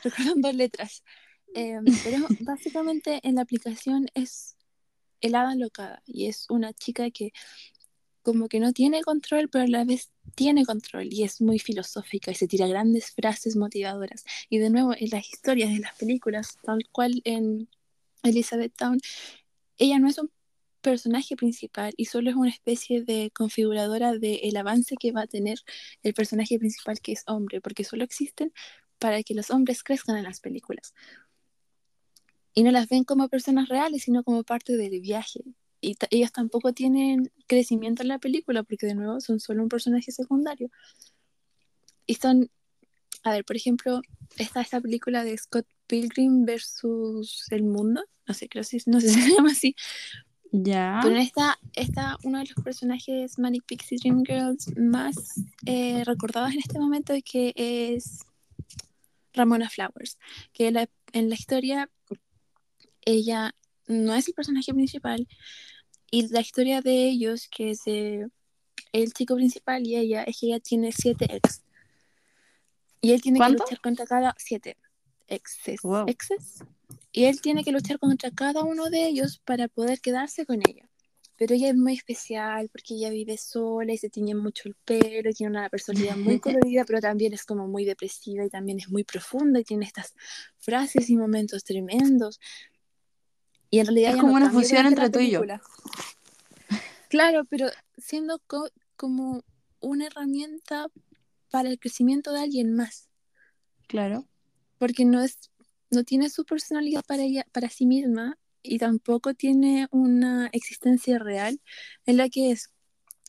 recordando 0.04 0.52
letras. 0.52 1.04
Eh, 1.56 1.80
pero 2.04 2.28
básicamente 2.42 3.20
en 3.24 3.36
la 3.36 3.44
aplicación 3.44 4.08
es 4.14 4.58
el 5.24 5.36
hada 5.36 5.56
locada 5.56 6.04
y 6.06 6.28
es 6.28 6.46
una 6.50 6.74
chica 6.74 7.10
que 7.10 7.32
como 8.24 8.48
que 8.48 8.60
no 8.60 8.72
tiene 8.74 9.02
control, 9.02 9.50
pero 9.50 9.66
a 9.66 9.68
la 9.68 9.84
vez 9.86 10.12
tiene 10.36 10.66
control 10.66 11.12
y 11.12 11.24
es 11.24 11.42
muy 11.42 11.60
filosófica 11.60 12.32
y 12.32 12.36
se 12.36 12.48
tira 12.48 12.68
grandes 12.68 13.12
frases 13.12 13.56
motivadoras. 13.58 14.24
Y 14.50 14.60
de 14.60 14.70
nuevo, 14.70 14.94
en 14.98 15.10
las 15.12 15.28
historias 15.28 15.72
de 15.72 15.80
las 15.80 15.96
películas, 15.96 16.58
tal 16.64 16.88
cual 16.92 17.22
en 17.26 17.70
Elizabeth 18.24 18.74
Town, 18.76 19.00
ella 19.78 20.00
no 20.00 20.08
es 20.08 20.18
un 20.20 20.32
personaje 20.82 21.36
principal 21.36 21.94
y 21.98 22.06
solo 22.06 22.30
es 22.30 22.36
una 22.36 22.50
especie 22.50 23.04
de 23.04 23.32
configuradora 23.34 24.14
del 24.14 24.58
avance 24.58 24.96
que 24.98 25.12
va 25.12 25.24
a 25.24 25.28
tener 25.28 25.60
el 26.04 26.14
personaje 26.14 26.60
principal 26.60 27.00
que 27.02 27.14
es 27.14 27.24
hombre, 27.28 27.62
porque 27.62 27.84
solo 27.84 28.04
existen 28.04 28.54
para 29.00 29.24
que 29.24 29.34
los 29.34 29.52
hombres 29.52 29.84
crezcan 29.84 30.18
en 30.18 30.24
las 30.24 30.40
películas. 30.40 30.94
Y 32.54 32.64
no 32.64 32.72
las 32.72 32.88
ven 32.90 33.04
como 33.04 33.30
personas 33.30 33.70
reales, 33.70 34.04
sino 34.04 34.24
como 34.24 34.44
parte 34.44 34.78
del 34.78 35.00
viaje. 35.02 35.42
Y 35.82 35.98
ellas 36.12 36.32
tampoco 36.32 36.74
tienen 36.74 37.32
crecimiento 37.48 38.04
en 38.04 38.10
la 38.10 38.20
película, 38.20 38.64
porque 38.64 38.88
de 38.88 38.96
nuevo 38.96 39.20
son 39.20 39.40
solo 39.40 39.64
un 39.64 39.70
personaje 39.70 40.12
secundario. 40.12 40.70
Y 42.06 42.16
son, 42.16 42.50
a 43.24 43.32
ver, 43.32 43.44
por 43.44 43.56
ejemplo, 43.56 44.02
está 44.38 44.62
esta 44.62 44.80
película 44.80 45.24
de 45.24 45.38
Scott 45.38 45.68
Pilgrim 45.88 46.46
versus 46.46 47.46
el 47.52 47.64
mundo, 47.64 48.04
no 48.28 48.34
sé, 48.34 48.48
creo 48.48 48.64
si, 48.64 48.78
no 48.86 49.02
sé 49.02 49.10
si 49.10 49.22
se 49.22 49.36
llama 49.36 49.52
así. 49.52 49.76
Ya. 50.52 51.00
Pero 51.02 51.18
está, 51.18 51.58
está 51.74 52.18
uno 52.24 52.38
de 52.38 52.46
los 52.46 52.64
personajes 52.64 53.40
Manic 53.40 53.66
Pixie 53.66 53.98
Dream 53.98 54.24
Girls 54.24 54.72
más 54.78 55.16
eh, 55.66 56.04
recordados 56.06 56.54
en 56.54 56.60
este 56.60 56.80
momento, 56.80 57.14
que 57.26 57.54
es 57.56 58.20
Ramona 59.34 59.70
Flowers, 59.70 60.20
que 60.54 60.68
en 60.68 60.76
la, 60.76 60.90
en 61.12 61.30
la 61.30 61.36
historia 61.36 61.90
ella 63.06 63.56
no 63.88 64.14
es 64.16 64.28
el 64.28 64.34
personaje 64.34 64.74
principal 64.74 65.28
y 66.12 66.28
la 66.28 66.42
historia 66.42 66.82
de 66.82 67.10
ellos, 67.10 67.48
que 67.50 67.72
es 67.72 67.82
el 67.88 69.14
chico 69.14 69.36
principal 69.36 69.86
y 69.86 69.96
ella, 69.96 70.24
es 70.24 70.40
que 70.40 70.46
ella 70.46 70.60
tiene 70.60 70.92
siete 70.92 71.26
ex. 71.30 71.64
Y 73.02 73.12
él 73.14 73.22
tiene 73.22 73.40
que 73.40 73.50
luchar 73.50 73.82
contra 73.82 74.06
cada 74.06 74.36
siete 74.38 74.78
exes, 75.28 75.82
exes. 76.08 76.64
Y 77.12 77.26
él 77.26 77.42
tiene 77.42 77.64
que 77.64 77.72
luchar 77.72 78.00
contra 78.00 78.32
cada 78.32 78.64
uno 78.64 78.90
de 78.90 79.08
ellos 79.08 79.42
para 79.44 79.68
poder 79.68 80.02
quedarse 80.02 80.46
con 80.46 80.62
ella. 80.68 80.88
Pero 81.36 81.56
ella 81.56 81.70
es 81.70 81.76
muy 81.76 81.94
especial 81.94 82.70
porque 82.70 82.94
ella 82.94 83.10
vive 83.10 83.38
sola 83.38 83.92
y 83.92 83.98
se 83.98 84.10
tiñe 84.10 84.36
mucho 84.36 84.70
el 84.70 84.76
pelo 84.86 85.30
y 85.30 85.34
tiene 85.34 85.50
una 85.50 85.70
personalidad 85.70 86.16
muy 86.16 86.40
colorida, 86.70 86.86
pero 86.86 87.02
también 87.02 87.34
es 87.34 87.44
como 87.44 87.68
muy 87.68 87.86
depresiva 87.86 88.46
y 88.46 88.50
también 88.50 88.80
es 88.80 88.90
muy 88.90 89.04
profunda 89.04 89.60
y 89.60 89.64
tiene 89.64 89.86
estas 89.86 90.14
frases 90.60 91.10
y 91.10 91.18
momentos 91.18 91.64
tremendos. 91.64 92.40
Y 93.74 93.80
en 93.80 93.88
realidad 93.88 94.14
es 94.14 94.22
como 94.22 94.36
una 94.36 94.52
fusión 94.52 94.86
entre 94.86 95.10
tú 95.10 95.18
y 95.18 95.32
yo. 95.32 95.42
Claro, 97.10 97.44
pero 97.46 97.70
siendo 97.98 98.40
como 98.96 99.44
una 99.80 100.06
herramienta 100.06 100.92
para 101.50 101.70
el 101.70 101.80
crecimiento 101.80 102.32
de 102.32 102.42
alguien 102.42 102.76
más. 102.76 103.10
Claro. 103.88 104.28
Porque 104.78 105.06
no 105.06 105.24
es, 105.24 105.40
no 105.90 106.04
tiene 106.04 106.30
su 106.30 106.46
personalidad 106.46 107.04
para 107.04 107.24
ella, 107.24 107.48
para 107.52 107.68
sí 107.68 107.88
misma, 107.88 108.38
y 108.62 108.78
tampoco 108.78 109.34
tiene 109.34 109.88
una 109.90 110.52
existencia 110.52 111.18
real 111.18 111.60
en 112.06 112.18
la 112.18 112.30
que 112.30 112.52
es 112.52 112.70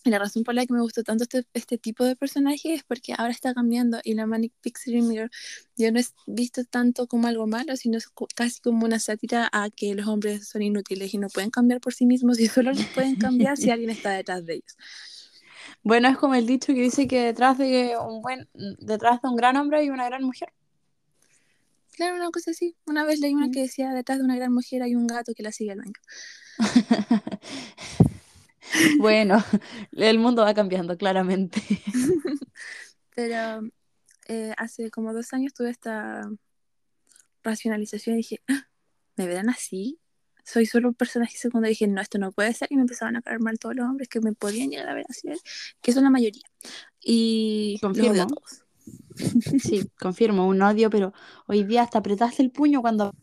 la 0.05 0.19
razón 0.19 0.45
por 0.45 0.55
la 0.55 0.67
que 0.67 0.73
me 0.73 0.81
gustó 0.81 1.03
tanto 1.03 1.25
este, 1.25 1.47
este 1.55 1.79
tipo 1.79 2.05
de 2.05 2.17
personaje 2.17 2.75
es 2.75 2.83
porque 2.85 3.15
ahora 3.17 3.31
está 3.31 3.55
cambiando 3.55 4.01
y 4.05 4.15
la 4.15 4.27
Manic 4.27 4.53
Pixie 4.61 5.01
Girl 5.01 5.31
yo 5.77 5.91
no 5.93 5.99
es 5.99 6.15
visto 6.27 6.65
tanto 6.65 7.07
como 7.07 7.27
algo 7.27 7.47
malo, 7.47 7.77
sino 7.77 7.99
casi 8.35 8.61
como 8.61 8.85
una 8.85 8.99
sátira 8.99 9.49
a 9.53 9.71
que 9.71 9.95
los 9.95 10.07
hombres 10.07 10.49
son 10.49 10.63
inútiles 10.63 11.13
y 11.15 11.19
no 11.19 11.29
pueden 11.29 11.51
cambiar 11.51 11.81
por 11.81 11.95
sí 11.95 12.07
mismos 12.07 12.39
y 12.39 12.47
solo 12.49 12.73
los 12.73 12.85
pueden 12.87 13.17
cambiar 13.17 13.57
si 13.57 13.71
alguien 13.71 13.91
está 13.91 14.11
detrás 14.11 14.45
de 14.45 14.55
ellos. 14.55 14.77
Bueno, 15.83 16.09
es 16.09 16.17
como 16.17 16.35
el 16.35 16.47
dicho 16.47 16.73
que 16.75 16.83
dice 16.83 17.07
que 17.09 17.23
detrás 17.23 17.59
de 17.59 17.95
un 17.99 18.23
buen 18.23 18.49
detrás 18.79 19.21
de 19.23 19.29
un 19.29 19.37
gran 19.37 19.57
hombre 19.57 19.79
hay 19.79 19.91
una 19.91 20.07
gran 20.07 20.23
mujer. 20.23 20.53
Claro, 21.93 22.17
una 22.17 22.31
cosa 22.31 22.51
así. 22.51 22.77
Una 22.87 23.05
vez 23.05 23.21
leí 23.21 23.35
una 23.35 23.47
mm. 23.49 23.51
que 23.53 23.61
decía, 23.61 23.93
detrás 23.93 24.19
de 24.19 24.25
una 24.25 24.37
gran 24.37 24.53
mujer 24.53 24.83
hay 24.83 24.95
un 24.95 25.07
gato 25.07 25.33
que 25.35 25.43
la 25.43 25.53
sigue 25.53 25.73
al 25.73 25.79
baño. 25.79 25.93
bueno, 28.99 29.45
el 29.93 30.19
mundo 30.19 30.43
va 30.43 30.55
cambiando, 30.55 30.97
claramente. 30.97 31.63
Pero 33.15 33.69
eh, 34.29 34.53
hace 34.57 34.91
como 34.91 35.13
dos 35.13 35.33
años 35.33 35.55
tuve 35.55 35.71
esta 35.71 36.29
racionalización 37.43 38.15
y 38.15 38.19
dije, 38.19 38.41
ah, 38.49 38.69
¿me 39.17 39.27
verán 39.27 39.51
así? 39.51 39.99
Soy 40.45 40.67
solo 40.67 40.89
un 40.89 40.95
personaje 40.95 41.37
secundario. 41.39 41.73
Y 41.73 41.75
dije, 41.75 41.87
no, 41.87 42.01
esto 42.01 42.19
no 42.19 42.33
puede 42.33 42.53
ser. 42.53 42.69
Y 42.71 42.77
me 42.77 42.83
empezaban 42.83 43.17
a 43.17 43.23
caer 43.23 43.41
mal 43.41 43.59
todos 43.59 43.75
los 43.75 43.87
hombres 43.87 44.09
que 44.09 44.21
me 44.21 44.33
podían 44.33 44.71
llegar 44.71 44.89
a 44.89 44.95
ver 44.95 45.07
así, 45.09 45.29
que 45.81 45.93
son 45.93 46.05
la 46.05 46.11
mayoría. 46.11 46.47
Y 47.01 47.79
confirmo. 47.81 48.27
Sí, 49.63 49.89
confirmo, 49.99 50.47
un 50.47 50.61
odio, 50.61 50.91
pero 50.91 51.15
hoy 51.47 51.63
día 51.63 51.83
hasta 51.83 52.01
apretaste 52.01 52.43
el 52.43 52.51
puño 52.51 52.83
cuando. 52.83 53.15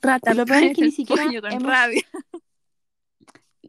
Rata, 0.00 0.34
lo 0.34 0.44
peor 0.44 0.64
es 0.64 0.76
que 0.76 0.82
ni 0.82 0.92
siquiera. 0.92 1.24
Rabia 1.58 2.04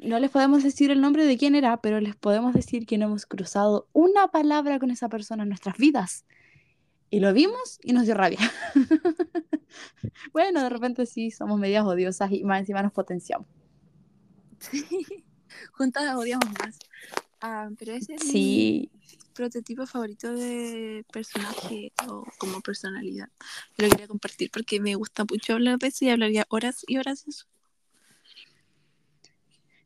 no 0.05 0.19
les 0.19 0.31
podemos 0.31 0.63
decir 0.63 0.91
el 0.91 1.01
nombre 1.01 1.25
de 1.25 1.37
quién 1.37 1.55
era, 1.55 1.81
pero 1.81 1.99
les 1.99 2.15
podemos 2.15 2.53
decir 2.53 2.85
que 2.85 2.97
no 2.97 3.05
hemos 3.05 3.25
cruzado 3.25 3.87
una 3.93 4.27
palabra 4.27 4.79
con 4.79 4.91
esa 4.91 5.09
persona 5.09 5.43
en 5.43 5.49
nuestras 5.49 5.77
vidas. 5.77 6.25
Y 7.09 7.19
lo 7.19 7.33
vimos 7.33 7.79
y 7.83 7.93
nos 7.93 8.05
dio 8.05 8.15
rabia. 8.15 8.39
bueno, 10.33 10.63
de 10.63 10.69
repente 10.69 11.05
sí, 11.05 11.31
somos 11.31 11.59
medias 11.59 11.85
odiosas 11.85 12.31
y 12.31 12.43
más 12.43 12.59
encima 12.59 12.83
nos 12.83 12.91
potenciamos. 12.91 13.47
Sí, 14.59 14.85
juntas 15.73 16.15
odiamos 16.15 16.49
más. 16.59 16.77
Ah, 17.41 17.69
pero 17.77 17.93
ese 17.93 18.15
es 18.15 18.33
mi 18.33 18.89
prototipo 19.33 19.85
favorito 19.85 20.33
de 20.33 21.05
personaje 21.11 21.91
o 22.07 22.25
como 22.37 22.61
personalidad. 22.61 23.29
Lo 23.77 23.89
quería 23.89 24.07
compartir 24.07 24.49
porque 24.51 24.79
me 24.79 24.95
gusta 24.95 25.25
mucho 25.29 25.53
hablar 25.53 25.77
de 25.77 25.87
eso 25.87 26.05
y 26.05 26.09
hablaría 26.09 26.45
horas 26.49 26.83
y 26.87 26.97
horas 26.97 27.25
de 27.25 27.31
eso. 27.31 27.45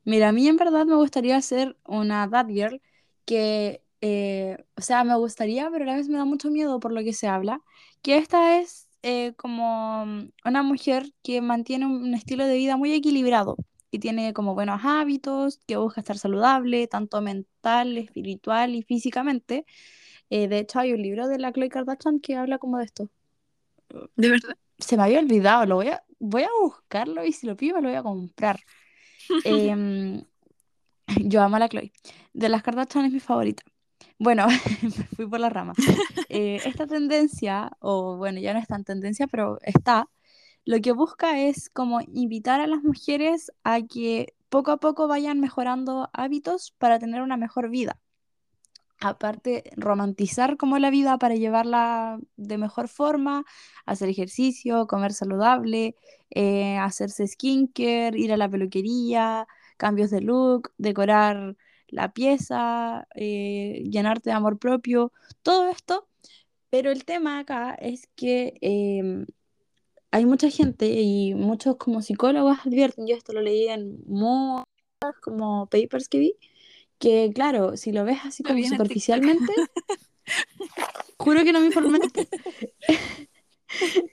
Mira, 0.09 0.29
a 0.29 0.31
mí 0.31 0.47
en 0.47 0.57
verdad 0.57 0.87
me 0.87 0.95
gustaría 0.95 1.39
ser 1.39 1.77
una 1.85 2.27
That 2.27 2.47
Girl 2.47 2.81
que, 3.25 3.83
eh, 4.01 4.57
o 4.75 4.81
sea, 4.81 5.03
me 5.03 5.15
gustaría, 5.15 5.69
pero 5.69 5.83
a 5.83 5.87
la 5.87 5.95
vez 5.97 6.09
me 6.09 6.17
da 6.17 6.25
mucho 6.25 6.49
miedo 6.49 6.79
por 6.79 6.91
lo 6.91 7.03
que 7.03 7.13
se 7.13 7.27
habla, 7.27 7.61
que 8.01 8.17
esta 8.17 8.59
es 8.59 8.87
eh, 9.03 9.33
como 9.37 10.03
una 10.43 10.63
mujer 10.63 11.13
que 11.21 11.41
mantiene 11.41 11.85
un 11.85 12.15
estilo 12.15 12.47
de 12.47 12.55
vida 12.57 12.75
muy 12.75 12.91
equilibrado 12.91 13.55
y 13.91 13.99
tiene 13.99 14.33
como 14.33 14.55
buenos 14.55 14.81
hábitos, 14.83 15.59
que 15.67 15.77
busca 15.77 16.01
estar 16.01 16.17
saludable, 16.17 16.87
tanto 16.87 17.21
mental, 17.21 17.95
espiritual 17.99 18.73
y 18.73 18.81
físicamente. 18.81 19.63
Eh, 20.31 20.47
de 20.47 20.57
hecho, 20.57 20.79
hay 20.79 20.93
un 20.93 21.03
libro 21.03 21.27
de 21.27 21.37
la 21.37 21.53
Chloe 21.53 21.69
Kardashian 21.69 22.19
que 22.19 22.35
habla 22.35 22.57
como 22.57 22.79
de 22.79 22.85
esto. 22.85 23.11
¿De 24.15 24.29
verdad? 24.29 24.57
Se 24.79 24.97
me 24.97 25.03
había 25.03 25.19
olvidado, 25.19 25.67
lo 25.67 25.75
voy 25.75 25.89
a, 25.89 26.03
voy 26.17 26.41
a 26.41 26.49
buscarlo 26.63 27.23
y 27.25 27.31
si 27.31 27.45
lo 27.45 27.55
pido 27.55 27.79
lo 27.79 27.89
voy 27.89 27.97
a 27.97 28.01
comprar. 28.01 28.59
Em, 29.43 30.23
yo 31.25 31.41
amo 31.41 31.55
a 31.55 31.59
la 31.59 31.69
Chloe. 31.69 31.91
De 32.33 32.49
las 32.49 32.63
Kardashian 32.63 33.05
es 33.05 33.11
mi 33.11 33.19
favorita. 33.19 33.63
Bueno, 34.17 34.47
fui 35.15 35.27
por 35.27 35.39
la 35.39 35.49
rama. 35.49 35.73
Eh, 36.29 36.61
esta 36.65 36.87
tendencia, 36.87 37.71
o 37.79 38.17
bueno, 38.17 38.39
ya 38.39 38.53
no 38.53 38.59
es 38.59 38.67
tan 38.67 38.83
tendencia, 38.83 39.27
pero 39.27 39.59
está, 39.61 40.09
lo 40.65 40.79
que 40.79 40.91
busca 40.91 41.39
es 41.39 41.69
como 41.69 42.01
invitar 42.01 42.61
a 42.61 42.67
las 42.67 42.83
mujeres 42.83 43.51
a 43.63 43.81
que 43.81 44.33
poco 44.49 44.71
a 44.71 44.77
poco 44.77 45.07
vayan 45.07 45.39
mejorando 45.39 46.09
hábitos 46.13 46.71
para 46.77 46.99
tener 46.99 47.21
una 47.21 47.37
mejor 47.37 47.69
vida 47.69 47.99
aparte 48.99 49.63
romantizar 49.77 50.57
como 50.57 50.77
la 50.79 50.89
vida 50.89 51.17
para 51.17 51.35
llevarla 51.35 52.19
de 52.38 52.57
mejor 52.57 52.88
forma, 52.89 53.45
hacer 53.85 54.09
ejercicio, 54.09 54.88
comer 54.88 55.13
saludable, 55.13 55.95
eh, 56.31 56.77
hacerse 56.77 57.27
skincare, 57.27 58.17
ir 58.17 58.33
a 58.33 58.38
la 58.38 58.49
peluquería, 58.49 59.47
cambios 59.77 60.12
de 60.12 60.21
look, 60.21 60.71
decorar 60.77 61.55
la 61.88 62.13
pieza, 62.13 63.07
eh, 63.15 63.83
llenarte 63.89 64.29
de 64.29 64.35
amor 64.35 64.59
propio, 64.59 65.12
todo 65.43 65.69
esto. 65.69 66.07
Pero 66.69 66.91
el 66.91 67.05
tema 67.05 67.39
acá 67.39 67.73
es 67.75 68.07
que 68.15 68.53
em, 68.62 69.25
hay 70.12 70.25
mucha 70.25 70.49
gente 70.49 70.88
y 71.01 71.35
muchos 71.35 71.77
como 71.77 72.01
psicólogos 72.01 72.59
advierten, 72.65 73.07
yo 73.07 73.15
esto 73.15 73.33
lo 73.33 73.41
leí 73.41 73.67
en 73.69 73.99
muchos 74.07 74.65
como 75.21 75.67
papers 75.67 76.09
que 76.09 76.19
vi, 76.19 76.35
que 76.99 77.31
claro, 77.33 77.77
si 77.77 77.91
lo 77.91 78.03
ves 78.05 78.19
así 78.25 78.43
como 78.43 78.63
superficialmente, 78.63 79.53
juro 81.17 81.43
que 81.43 81.53
no 81.53 81.62
me 81.62 81.67
informo 81.67 81.97
en 81.97 82.01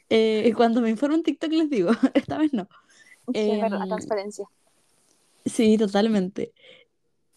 eh, 0.09 0.53
cuando 0.57 0.81
me 0.81 0.91
informo 0.91 1.17
en 1.17 1.23
TikTok 1.25 1.51
les 1.51 1.69
digo, 1.69 1.91
esta 2.15 2.39
vez 2.39 2.53
no. 2.53 2.69
Sí, 3.35 3.61
verdad, 3.61 3.83
em, 3.83 3.89
transparencia. 3.89 4.47
Sí, 5.45 5.77
totalmente. 5.77 6.53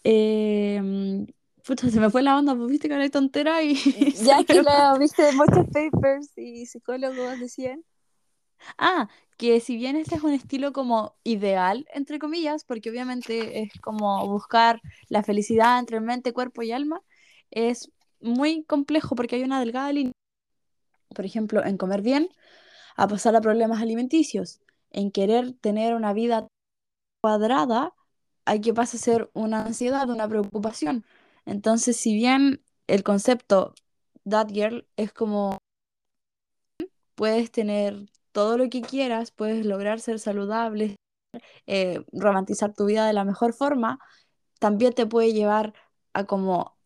Eh, 0.03 1.25
pucha, 1.65 1.89
se 1.89 1.99
me 1.99 2.09
fue 2.09 2.21
la 2.21 2.37
onda, 2.37 2.55
pues 2.55 2.69
viste 2.69 2.87
que 2.87 2.93
era 2.93 3.09
tontera 3.09 3.63
y... 3.63 3.75
ya 4.23 4.43
que 4.43 4.61
lo 4.61 4.99
viste 4.99 5.31
muchos 5.33 5.65
papers 5.67 6.37
y 6.37 6.67
psicólogos 6.67 7.39
decían. 7.39 7.83
Ah, 8.77 9.09
que 9.39 9.61
si 9.61 9.77
bien 9.77 9.95
este 9.95 10.15
es 10.15 10.23
un 10.23 10.33
estilo 10.33 10.73
como 10.73 11.15
ideal, 11.23 11.87
entre 11.93 12.19
comillas, 12.19 12.65
porque 12.65 12.89
obviamente 12.89 13.61
es 13.61 13.71
como 13.81 14.27
buscar 14.27 14.81
la 15.07 15.23
felicidad 15.23 15.79
entre 15.79 16.01
mente, 16.01 16.33
cuerpo 16.33 16.61
y 16.61 16.73
alma, 16.73 17.01
es 17.49 17.89
muy 18.19 18.65
complejo 18.65 19.15
porque 19.15 19.37
hay 19.37 19.43
una 19.43 19.61
delgada 19.61 19.93
línea, 19.93 20.11
por 21.15 21.25
ejemplo, 21.25 21.65
en 21.65 21.77
comer 21.77 22.01
bien, 22.01 22.27
a 22.97 23.07
pasar 23.07 23.33
a 23.37 23.41
problemas 23.41 23.81
alimenticios, 23.81 24.59
en 24.91 25.09
querer 25.09 25.53
tener 25.53 25.95
una 25.95 26.11
vida 26.11 26.47
cuadrada, 27.23 27.93
hay 28.43 28.59
que 28.59 28.73
pasar 28.73 28.97
a 28.97 29.03
ser 29.03 29.31
una 29.33 29.65
ansiedad, 29.65 30.09
una 30.09 30.27
preocupación. 30.27 31.05
Entonces, 31.45 31.95
si 31.95 32.13
bien 32.13 32.61
el 32.87 33.03
concepto 33.03 33.73
That 34.29 34.49
Girl 34.49 34.85
es 34.97 35.13
como 35.13 35.59
puedes 37.15 37.51
tener 37.51 38.09
todo 38.39 38.57
lo 38.57 38.69
que 38.69 38.81
quieras, 38.81 39.31
puedes 39.31 39.65
lograr 39.65 39.99
ser 39.99 40.17
saludable, 40.17 40.95
eh, 41.67 42.05
romantizar 42.13 42.73
tu 42.73 42.85
vida 42.85 43.05
de 43.05 43.11
la 43.11 43.25
mejor 43.25 43.53
forma, 43.53 43.99
también 44.59 44.93
te 44.93 45.05
puede 45.05 45.33
llevar 45.33 45.73
a 46.13 46.23
como 46.25 46.77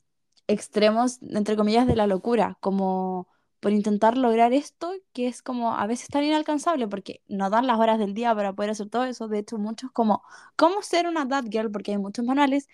extremos, 0.47 1.19
entre 1.21 1.55
comillas, 1.55 1.85
de 1.85 1.95
la 1.95 2.07
locura, 2.07 2.57
como 2.59 3.27
por 3.59 3.71
intentar 3.71 4.17
lograr 4.17 4.51
esto 4.51 4.93
que 5.13 5.27
es 5.27 5.43
como 5.43 5.75
a 5.75 5.85
veces 5.85 6.07
tan 6.09 6.23
inalcanzable 6.23 6.87
porque 6.87 7.21
no 7.27 7.51
dan 7.51 7.67
las 7.67 7.79
horas 7.79 7.99
del 7.99 8.15
día 8.15 8.33
para 8.33 8.53
poder 8.53 8.71
hacer 8.71 8.89
todo 8.89 9.03
eso. 9.05 9.27
De 9.27 9.39
hecho, 9.39 9.59
muchos 9.59 9.91
como, 9.91 10.23
¿cómo 10.55 10.81
ser 10.81 11.07
una 11.07 11.27
that 11.27 11.45
girl? 11.51 11.71
Porque 11.71 11.91
hay 11.91 11.99
muchos 11.99 12.25
manuales 12.25 12.67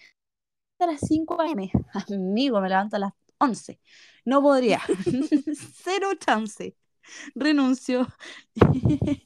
a 0.80 0.86
las 0.88 1.02
5 1.02 1.42
a.m. 1.42 1.70
Amigo, 2.10 2.62
me 2.62 2.70
levanto 2.70 2.96
a 2.96 3.00
las 3.00 3.14
11. 3.40 3.82
No 4.24 4.42
podría. 4.42 4.82
Cero 5.84 6.12
chance. 6.18 6.79
Renuncio. 7.36 8.08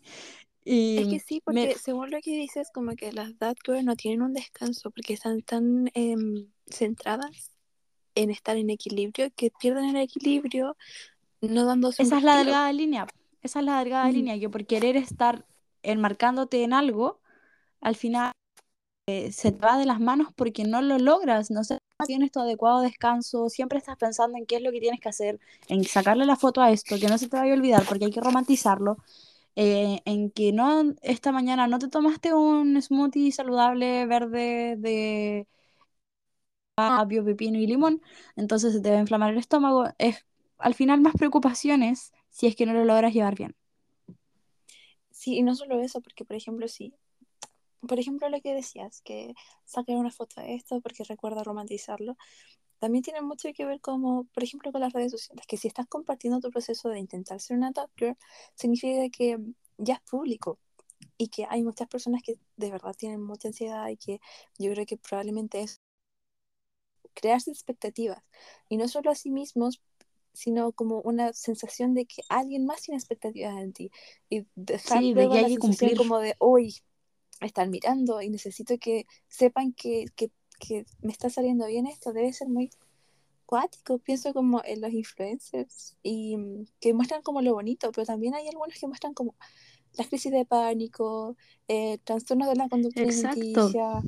y 0.65 0.97
Es 0.97 1.07
que 1.07 1.19
sí, 1.19 1.41
me- 1.45 1.67
porque 1.67 1.75
según 1.79 2.11
lo 2.11 2.19
que 2.21 2.31
dices, 2.31 2.69
como 2.73 2.95
que 2.95 3.11
las 3.11 3.33
girl 3.65 3.83
no 3.85 3.95
tienen 3.95 4.21
un 4.21 4.33
descanso 4.33 4.91
porque 4.91 5.13
están 5.13 5.41
tan 5.41 5.89
em, 5.93 6.47
centradas 6.67 7.51
en 8.15 8.29
estar 8.29 8.57
en 8.57 8.69
equilibrio 8.69 9.31
que 9.35 9.51
pierden 9.59 9.85
el 9.85 9.97
equilibrio 9.97 10.77
no 11.41 11.65
dándose 11.65 12.03
Esa 12.03 12.17
es 12.17 12.23
la 12.23 12.37
delgada 12.37 12.71
línea. 12.71 13.07
Esa 13.41 13.59
es 13.59 13.65
la 13.65 13.79
delgada 13.79 14.07
Mm. 14.09 14.13
línea. 14.13 14.39
Que 14.39 14.49
por 14.49 14.65
querer 14.65 14.95
estar 14.97 15.45
enmarcándote 15.81 16.63
en 16.63 16.73
algo, 16.73 17.19
al 17.81 17.95
final 17.95 18.31
eh, 19.07 19.31
se 19.31 19.51
te 19.51 19.59
va 19.65 19.77
de 19.77 19.85
las 19.85 19.99
manos 19.99 20.29
porque 20.35 20.63
no 20.65 20.81
lo 20.81 20.97
logras. 20.99 21.51
No 21.51 21.63
sé, 21.63 21.79
no 21.99 22.05
tienes 22.05 22.31
tu 22.31 22.39
adecuado 22.39 22.81
descanso. 22.81 23.49
Siempre 23.49 23.77
estás 23.79 23.97
pensando 23.97 24.37
en 24.37 24.45
qué 24.45 24.57
es 24.57 24.61
lo 24.63 24.71
que 24.71 24.79
tienes 24.79 24.99
que 25.01 25.09
hacer, 25.09 25.39
en 25.67 25.83
sacarle 25.85 26.25
la 26.25 26.35
foto 26.35 26.61
a 26.61 26.71
esto, 26.71 26.99
que 26.99 27.07
no 27.07 27.17
se 27.17 27.27
te 27.29 27.37
vaya 27.37 27.53
a 27.53 27.55
olvidar 27.57 27.85
porque 27.87 28.05
hay 28.05 28.11
que 28.11 28.21
romantizarlo. 28.21 28.97
eh, 29.57 30.01
en 30.05 30.31
que 30.31 30.53
no 30.53 30.93
esta 31.03 31.31
mañana 31.33 31.67
no 31.67 31.79
te 31.79 31.89
tomaste 31.89 32.33
un 32.33 32.81
smoothie 32.81 33.31
saludable 33.33 34.05
verde 34.07 34.75
de 34.77 35.47
apio, 36.77 37.23
pepino 37.25 37.57
y 37.59 37.67
limón, 37.67 38.01
entonces 38.35 38.73
se 38.73 38.81
te 38.81 38.91
va 38.91 38.97
a 38.97 39.01
inflamar 39.01 39.31
el 39.31 39.37
estómago. 39.39 39.85
Es 39.97 40.25
al 40.57 40.73
final 40.75 41.01
más 41.01 41.13
preocupaciones 41.15 42.13
si 42.29 42.47
es 42.47 42.55
que 42.55 42.65
no 42.65 42.73
lo 42.73 42.85
logras 42.85 43.13
llevar 43.13 43.35
bien. 43.35 43.55
Sí, 45.11 45.37
y 45.37 45.43
no 45.43 45.55
solo 45.55 45.79
eso, 45.81 46.01
porque 46.01 46.25
por 46.25 46.35
ejemplo, 46.35 46.67
sí. 46.67 46.93
Por 47.87 47.99
ejemplo, 47.99 48.29
lo 48.29 48.41
que 48.41 48.53
decías, 48.53 49.01
que 49.01 49.33
sacar 49.65 49.95
una 49.97 50.11
foto 50.11 50.41
de 50.41 50.55
esto 50.55 50.79
porque 50.81 51.03
recuerda 51.03 51.43
romantizarlo, 51.43 52.17
también 52.79 53.03
tiene 53.03 53.21
mucho 53.21 53.49
que 53.53 53.65
ver 53.65 53.81
como, 53.81 54.25
por 54.33 54.43
ejemplo, 54.43 54.71
con 54.71 54.81
las 54.81 54.93
redes 54.93 55.11
sociales, 55.13 55.45
que 55.47 55.57
si 55.57 55.67
estás 55.69 55.87
compartiendo 55.87 56.39
tu 56.41 56.51
proceso 56.51 56.89
de 56.89 56.99
intentar 56.99 57.39
ser 57.41 57.57
una 57.57 57.73
top 57.73 57.89
girl, 57.97 58.17
significa 58.55 59.09
que 59.09 59.37
ya 59.77 59.95
es 59.95 60.01
público 60.01 60.59
y 61.17 61.29
que 61.29 61.45
hay 61.49 61.63
muchas 61.63 61.87
personas 61.89 62.21
que 62.23 62.37
de 62.57 62.71
verdad 62.71 62.95
tienen 62.97 63.21
mucha 63.23 63.49
ansiedad 63.49 63.87
y 63.89 63.97
que 63.97 64.19
yo 64.59 64.71
creo 64.71 64.85
que 64.85 64.97
probablemente 64.97 65.61
es 65.61 65.81
crearse 67.13 67.51
expectativas 67.51 68.23
y 68.69 68.77
no 68.77 68.87
solo 68.87 69.11
a 69.11 69.15
sí 69.15 69.31
mismos, 69.31 69.81
sino 70.33 70.71
como 70.71 70.99
una 71.01 71.33
sensación 71.33 71.93
de 71.93 72.05
que 72.05 72.23
alguien 72.29 72.65
más 72.65 72.81
tiene 72.81 72.97
expectativas 72.97 73.55
en 73.61 73.73
ti 73.73 73.91
y 74.29 74.45
dejar 74.55 75.03
Sí, 75.03 75.13
de 75.13 75.27
hay 75.29 75.39
la 75.39 75.49
sensación 75.49 75.93
cumplir. 75.93 75.95
como 75.95 76.19
de 76.19 76.35
hoy 76.39 76.75
están 77.47 77.69
mirando 77.69 78.21
y 78.21 78.29
necesito 78.29 78.77
que 78.77 79.05
sepan 79.27 79.73
que, 79.73 80.05
que, 80.15 80.31
que 80.59 80.85
me 81.01 81.11
está 81.11 81.29
saliendo 81.29 81.67
bien 81.67 81.87
esto, 81.87 82.13
debe 82.13 82.33
ser 82.33 82.49
muy 82.49 82.71
cuático, 83.45 83.99
pienso 83.99 84.33
como 84.33 84.61
en 84.65 84.81
los 84.81 84.91
influencers 84.91 85.95
y 86.01 86.37
mm, 86.37 86.65
que 86.79 86.93
muestran 86.93 87.21
como 87.21 87.41
lo 87.41 87.53
bonito, 87.53 87.91
pero 87.91 88.05
también 88.05 88.33
hay 88.33 88.47
algunos 88.47 88.79
que 88.79 88.87
muestran 88.87 89.13
como 89.13 89.35
las 89.95 90.07
crisis 90.07 90.31
de 90.31 90.45
pánico, 90.45 91.37
eh, 91.67 91.99
trastornos 92.03 92.47
de 92.49 92.55
la 92.55 92.69
conducta 92.69 93.01
alimenticia. 93.01 94.01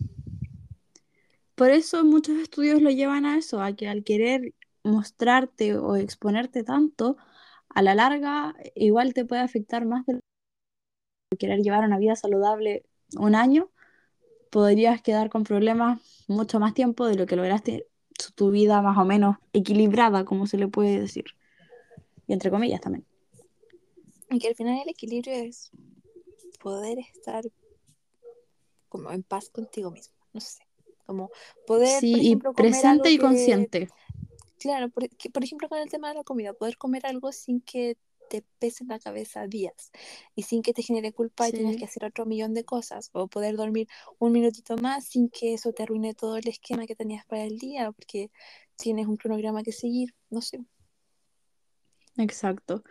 Por 1.53 1.69
eso 1.69 2.03
muchos 2.03 2.37
estudios 2.39 2.81
lo 2.81 2.89
llevan 2.89 3.25
a 3.25 3.37
eso, 3.37 3.61
a 3.61 3.73
que 3.75 3.87
al 3.87 4.03
querer 4.03 4.53
mostrarte 4.83 5.77
o 5.77 5.95
exponerte 5.95 6.63
tanto, 6.63 7.17
a 7.69 7.81
la 7.81 7.95
larga 7.95 8.55
igual 8.75 9.13
te 9.13 9.25
puede 9.25 9.41
afectar 9.41 9.85
más 9.85 10.05
de 10.05 10.19
querer 11.37 11.59
llevar 11.61 11.85
una 11.85 11.97
vida 11.97 12.15
saludable 12.15 12.85
un 13.17 13.35
año, 13.35 13.69
podrías 14.49 15.01
quedar 15.01 15.29
con 15.29 15.43
problemas 15.43 15.99
mucho 16.27 16.59
más 16.59 16.73
tiempo 16.73 17.05
de 17.05 17.15
lo 17.15 17.25
que 17.25 17.35
lograste 17.35 17.87
tu- 18.35 18.49
vida 18.51 18.81
más 18.81 18.97
o 18.97 19.05
menos 19.05 19.37
equilibrada, 19.53 20.23
como 20.25 20.47
se 20.47 20.57
le 20.57 20.67
puede 20.67 20.99
decir. 20.99 21.25
Y 22.27 22.33
entre 22.33 22.49
comillas 22.49 22.81
también. 22.81 23.05
Y 24.31 24.39
que 24.39 24.47
al 24.47 24.55
final 24.55 24.79
el 24.83 24.89
equilibrio 24.89 25.33
es 25.33 25.71
poder 26.61 26.99
estar 26.99 27.43
como 28.89 29.11
en 29.11 29.23
paz 29.23 29.49
contigo 29.49 29.91
mismo, 29.91 30.15
no 30.33 30.39
sé. 30.39 30.63
Como 31.05 31.29
poder, 31.67 31.99
Sí, 31.99 32.11
por 32.13 32.21
y 32.21 32.25
ejemplo, 32.27 32.53
presente 32.53 33.11
y 33.11 33.17
que- 33.17 33.21
consciente. 33.21 33.89
Claro, 34.57 34.89
por, 34.89 35.07
que, 35.09 35.29
por 35.29 35.43
ejemplo, 35.43 35.69
con 35.69 35.77
el 35.77 35.89
tema 35.89 36.07
de 36.09 36.15
la 36.15 36.23
comida, 36.23 36.53
poder 36.53 36.77
comer 36.77 37.05
algo 37.05 37.31
sin 37.31 37.61
que 37.61 37.97
te 38.29 38.43
pese 38.59 38.83
en 38.83 38.89
la 38.89 38.99
cabeza 38.99 39.47
días 39.47 39.91
y 40.35 40.43
sin 40.43 40.61
que 40.61 40.73
te 40.73 40.81
genere 40.81 41.11
culpa 41.13 41.47
y 41.47 41.51
tienes 41.51 41.73
Sí. 41.73 41.79
que 41.79 41.85
hacer 41.85 42.05
otro 42.05 42.25
millón 42.25 42.53
de 42.53 42.63
cosas, 42.63 43.09
o 43.13 43.27
poder 43.27 43.55
dormir 43.57 43.87
un 44.19 44.31
minutito 44.31 44.77
más 44.77 45.05
sin 45.05 45.29
que 45.29 45.53
eso 45.53 45.73
te 45.73 45.83
arruine 45.83 46.13
todo 46.13 46.37
el 46.37 46.47
esquema 46.47 46.85
que 46.85 46.95
tenías 46.95 47.25
para 47.25 47.43
el 47.43 47.57
día, 47.57 47.91
porque 47.91 48.31
tienes 48.75 49.07
un 49.07 49.17
cronograma 49.17 49.63
que 49.63 49.71
seguir, 49.71 50.13
no 50.29 50.41
sé. 50.41 50.65
Exacto. 52.17 52.83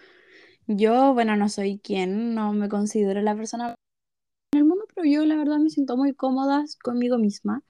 Yo, 0.67 1.15
bueno, 1.15 1.37
no 1.37 1.49
soy 1.49 1.79
quien, 1.79 2.35
no 2.35 2.53
me 2.53 2.69
considero 2.69 3.21
la 3.23 3.35
persona 3.37 3.75
en 4.53 4.59
el 4.59 4.65
mundo, 4.65 4.87
pero 4.95 5.07
yo 5.07 5.25
la 5.27 5.37
verdad 5.37 5.59
me 5.59 5.71
siento 5.71 5.97
muy 5.97 6.15
cómoda 6.15 6.65
conmigo 6.83 7.19
misma. 7.19 7.63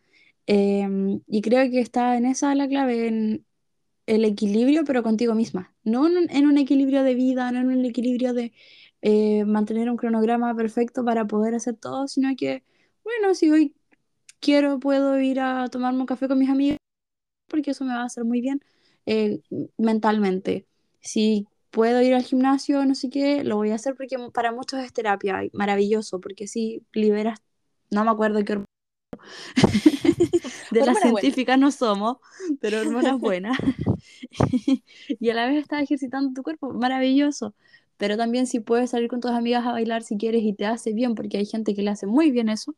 Em, 0.47 1.21
y 1.27 1.41
creo 1.43 1.71
que 1.71 1.81
está 1.81 2.17
en 2.17 2.27
esa 2.27 2.55
la 2.55 2.69
clave, 2.69 3.09
en 3.09 3.47
el 4.07 4.25
equilibrio, 4.25 4.85
pero 4.85 5.03
contigo 5.03 5.35
misma. 5.35 5.75
No 5.85 6.07
en 6.07 6.47
un, 6.47 6.59
equilibrio 6.59 7.03
de 7.03 7.15
vida, 7.15 7.51
no 7.53 7.61
en 7.61 7.69
un 7.69 7.85
equilibrio 7.85 8.35
de 8.35 8.53
eh, 9.03 9.45
mantener 9.45 9.91
un 9.91 9.97
cronograma 9.97 10.55
perfecto 10.55 11.05
para 11.05 11.27
poder 11.27 11.55
hacer 11.55 11.77
todo, 11.77 12.09
sino 12.09 12.35
que, 12.37 12.63
bueno, 13.05 13.35
si 13.35 13.51
hoy 13.51 13.75
quiero, 14.41 14.79
puedo 14.81 15.21
ir 15.21 15.41
a 15.41 15.69
tomarme 15.69 16.01
un 16.01 16.07
café 16.07 16.29
con 16.29 16.39
mis 16.39 16.51
amigos, 16.51 16.79
porque 17.49 17.73
eso 17.73 17.85
me 17.85 17.95
va 17.95 18.03
a 18.03 18.07
hacer 18.07 18.25
muy 18.25 18.41
bien 18.41 18.61
eh, 19.07 19.41
mentalmente. 19.79 20.67
Si 21.01 21.47
puedo 21.71 22.03
ir 22.03 22.15
al 22.15 22.23
gimnasio, 22.23 22.85
no 22.87 22.95
sé 22.95 23.11
qué, 23.11 23.45
lo 23.45 23.57
voy 23.57 23.71
a 23.71 23.77
hacer 23.77 23.95
porque 23.97 24.17
para 24.33 24.53
muchos 24.53 24.81
es 24.81 24.93
terapia, 24.93 25.43
maravilloso, 25.53 26.21
porque 26.21 26.47
sí 26.47 26.83
liberas, 26.93 27.41
no 27.91 28.05
me 28.05 28.11
acuerdo 28.11 28.45
qué 28.45 28.65
de 30.71 30.87
las 30.87 30.99
científicas 31.01 31.59
no 31.59 31.71
somos, 31.71 32.19
pero 32.61 32.81
hormonas 32.81 33.19
buenas. 33.19 33.59
y 35.21 35.31
a 35.31 35.35
la 35.35 35.47
vez 35.47 35.63
estás 35.63 35.83
ejercitando 35.83 36.33
tu 36.35 36.43
cuerpo, 36.43 36.73
maravilloso. 36.73 37.55
Pero 37.97 38.17
también 38.17 38.47
si 38.47 38.61
puedes 38.61 38.91
salir 38.91 39.09
con 39.09 39.21
tus 39.21 39.31
amigas 39.31 39.65
a 39.67 39.73
bailar 39.73 40.03
si 40.03 40.17
quieres 40.17 40.43
y 40.43 40.53
te 40.53 40.67
hace 40.67 40.93
bien, 40.93 41.15
porque 41.15 41.39
hay 41.39 41.47
gente 41.47 41.75
que 41.75 41.83
le 41.83 41.91
hace 41.91 42.07
muy 42.07 42.31
bien 42.31 42.49
eso, 42.49 42.75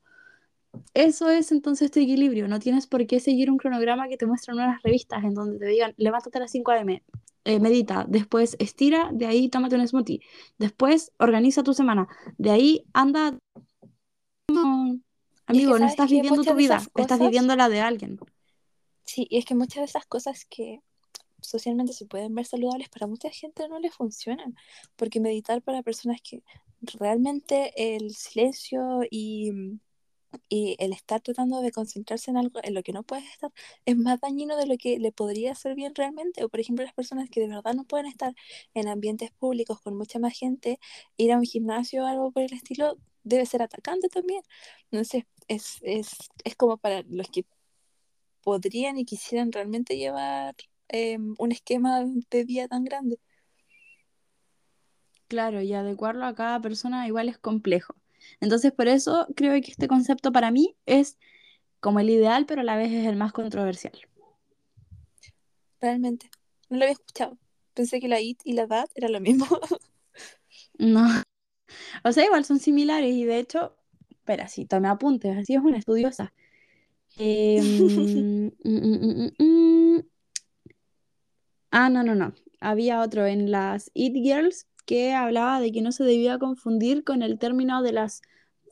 eso 0.93 1.31
es 1.31 1.53
entonces 1.53 1.91
tu 1.91 2.01
equilibrio. 2.01 2.49
No 2.49 2.59
tienes 2.59 2.87
por 2.87 3.07
qué 3.07 3.19
seguir 3.19 3.51
un 3.51 3.57
cronograma 3.57 4.09
que 4.09 4.19
te 4.19 4.27
muestran 4.27 4.59
unas 4.59 4.83
revistas 4.83 5.25
en 5.25 5.35
donde 5.35 5.59
te 5.59 5.67
digan, 5.67 5.95
levántate 5.97 6.39
a 6.39 6.43
las 6.43 6.51
5 6.51 6.71
a.m., 6.73 7.03
eh, 7.45 7.61
medita, 7.61 8.05
después 8.09 8.57
estira, 8.59 9.09
de 9.13 9.27
ahí 9.27 9.49
tómate 9.49 9.77
un 9.77 9.87
smoothie, 9.87 10.21
después 10.59 11.13
organiza 11.19 11.63
tu 11.63 11.75
semana, 11.75 12.09
de 12.39 12.51
ahí 12.51 12.85
anda... 12.93 13.39
No, 14.53 14.99
Y 15.49 15.59
es 15.59 15.65
que 15.67 15.75
Amigo, 15.75 15.79
no 15.79 15.87
estás 15.87 16.11
viviendo 16.11 16.45
tu 16.45 16.55
vida, 16.55 16.75
esas 16.77 16.89
estás 16.97 17.19
cosas- 17.19 17.21
viviendo 17.21 17.57
la 17.57 17.69
de 17.69 17.81
alguien. 17.81 18.19
Sí, 19.05 19.27
y 19.31 19.39
es 19.39 19.45
que 19.45 19.55
muchas 19.55 19.77
de 19.83 19.85
esas 19.85 20.07
cosas 20.07 20.45
que 20.47 20.81
socialmente 21.41 21.93
se 21.93 22.07
pueden 22.07 22.35
ver 22.35 22.47
saludables, 22.47 22.89
para 22.89 23.07
mucha 23.07 23.31
gente 23.31 23.69
no 23.69 23.79
les 23.81 23.95
funcionan, 23.95 24.57
porque 24.97 25.21
meditar 25.21 25.63
para 25.63 25.83
personas 25.83 26.21
que 26.23 26.43
realmente 26.99 27.73
el 27.97 28.15
silencio 28.15 29.01
y 29.11 29.53
Y 30.51 30.77
el 30.81 30.93
estar 30.93 31.21
tratando 31.23 31.63
de 31.63 31.73
concentrarse 31.73 32.31
en 32.31 32.37
algo 32.39 32.61
en 32.63 32.75
lo 32.75 32.83
que 32.83 32.93
no 32.93 33.03
puedes 33.05 33.27
estar 33.31 33.53
es 33.87 33.97
más 33.97 34.21
dañino 34.21 34.57
de 34.59 34.67
lo 34.67 34.77
que 34.79 34.99
le 34.99 35.13
podría 35.13 35.53
hacer 35.53 35.75
bien 35.77 35.95
realmente. 35.95 36.45
O 36.45 36.49
por 36.51 36.61
ejemplo, 36.61 36.85
las 36.85 36.95
personas 36.95 37.31
que 37.31 37.41
de 37.41 37.49
verdad 37.49 37.75
no 37.75 37.85
pueden 37.85 38.07
estar 38.07 38.35
en 38.75 38.89
ambientes 38.89 39.31
públicos 39.33 39.81
con 39.83 39.97
mucha 39.97 40.19
más 40.21 40.39
gente, 40.39 40.79
ir 41.19 41.33
a 41.33 41.39
un 41.39 41.45
gimnasio 41.45 42.05
o 42.05 42.07
algo 42.07 42.33
por 42.33 42.43
el 42.45 42.53
estilo 42.55 42.99
debe 43.27 43.45
ser 43.45 43.63
atacante 43.63 44.09
también. 44.09 44.43
Sé, 45.05 45.27
es, 45.49 45.79
es, 45.83 46.17
es 46.45 46.57
como 46.57 46.79
para 46.79 47.03
los 47.09 47.29
que 47.29 47.45
podrían 48.43 48.97
y 48.97 49.05
quisieran 49.05 49.53
realmente 49.53 49.97
llevar 49.97 50.55
em, 50.89 51.35
un 51.39 51.53
esquema 51.53 52.05
de 52.31 52.45
vida 52.45 52.69
tan 52.69 52.85
grande. 52.85 53.19
Claro, 55.29 55.61
y 55.61 55.73
adecuarlo 55.75 56.25
a 56.25 56.35
cada 56.37 56.61
persona 56.61 57.07
igual 57.09 57.29
es 57.29 57.39
complejo. 57.39 57.97
Entonces, 58.41 58.73
por 58.73 58.87
eso 58.87 59.27
creo 59.35 59.61
que 59.61 59.73
este 59.73 59.89
concepto 59.89 60.31
para 60.31 60.53
mí 60.53 60.77
es 60.87 61.19
como 61.81 61.99
el 61.99 62.11
ideal, 62.11 62.47
pero 62.47 62.61
a 62.61 62.65
la 62.65 62.77
vez 62.77 62.93
es 62.93 63.07
el 63.07 63.17
más 63.17 63.33
controversial. 63.33 63.99
Realmente. 65.81 66.31
No 66.69 66.79
lo 66.79 66.85
había 66.85 66.93
escuchado. 66.93 67.39
Pensé 67.75 68.01
que 68.01 68.09
la 68.09 68.21
IT 68.21 68.41
y 68.45 68.53
la 68.53 68.67
DAT 68.67 68.91
era 68.95 69.09
lo 69.09 69.21
mismo. 69.21 69.47
No. 70.79 71.26
O 72.05 72.13
sea, 72.13 72.25
igual 72.25 72.45
son 72.45 72.59
similares 72.59 73.13
y 73.15 73.25
de 73.25 73.39
hecho, 73.39 73.77
espera, 74.11 74.49
sí, 74.49 74.67
tome 74.67 74.89
apuntes, 74.89 75.37
así 75.37 75.55
es 75.55 75.61
una 75.61 75.79
estudiosa. 75.79 76.33
Em, 77.19 77.63
mm, 78.65 78.71
mm, 78.71 79.33
mm, 79.39 80.03
ah, 81.71 81.89
no, 81.89 82.03
no, 82.03 82.15
no. 82.15 82.35
Había 82.61 83.01
otro 83.01 83.27
en 83.27 83.51
las 83.51 83.91
It 83.95 84.15
Girls 84.15 84.67
que 84.87 85.13
hablaba 85.13 85.61
de 85.61 85.73
que 85.73 85.83
no 85.83 85.93
se 85.93 86.05
debía 86.05 86.39
confundir 86.39 87.05
con 87.05 87.23
el 87.23 87.39
término 87.39 87.83
de 87.83 87.93
las 87.93 88.23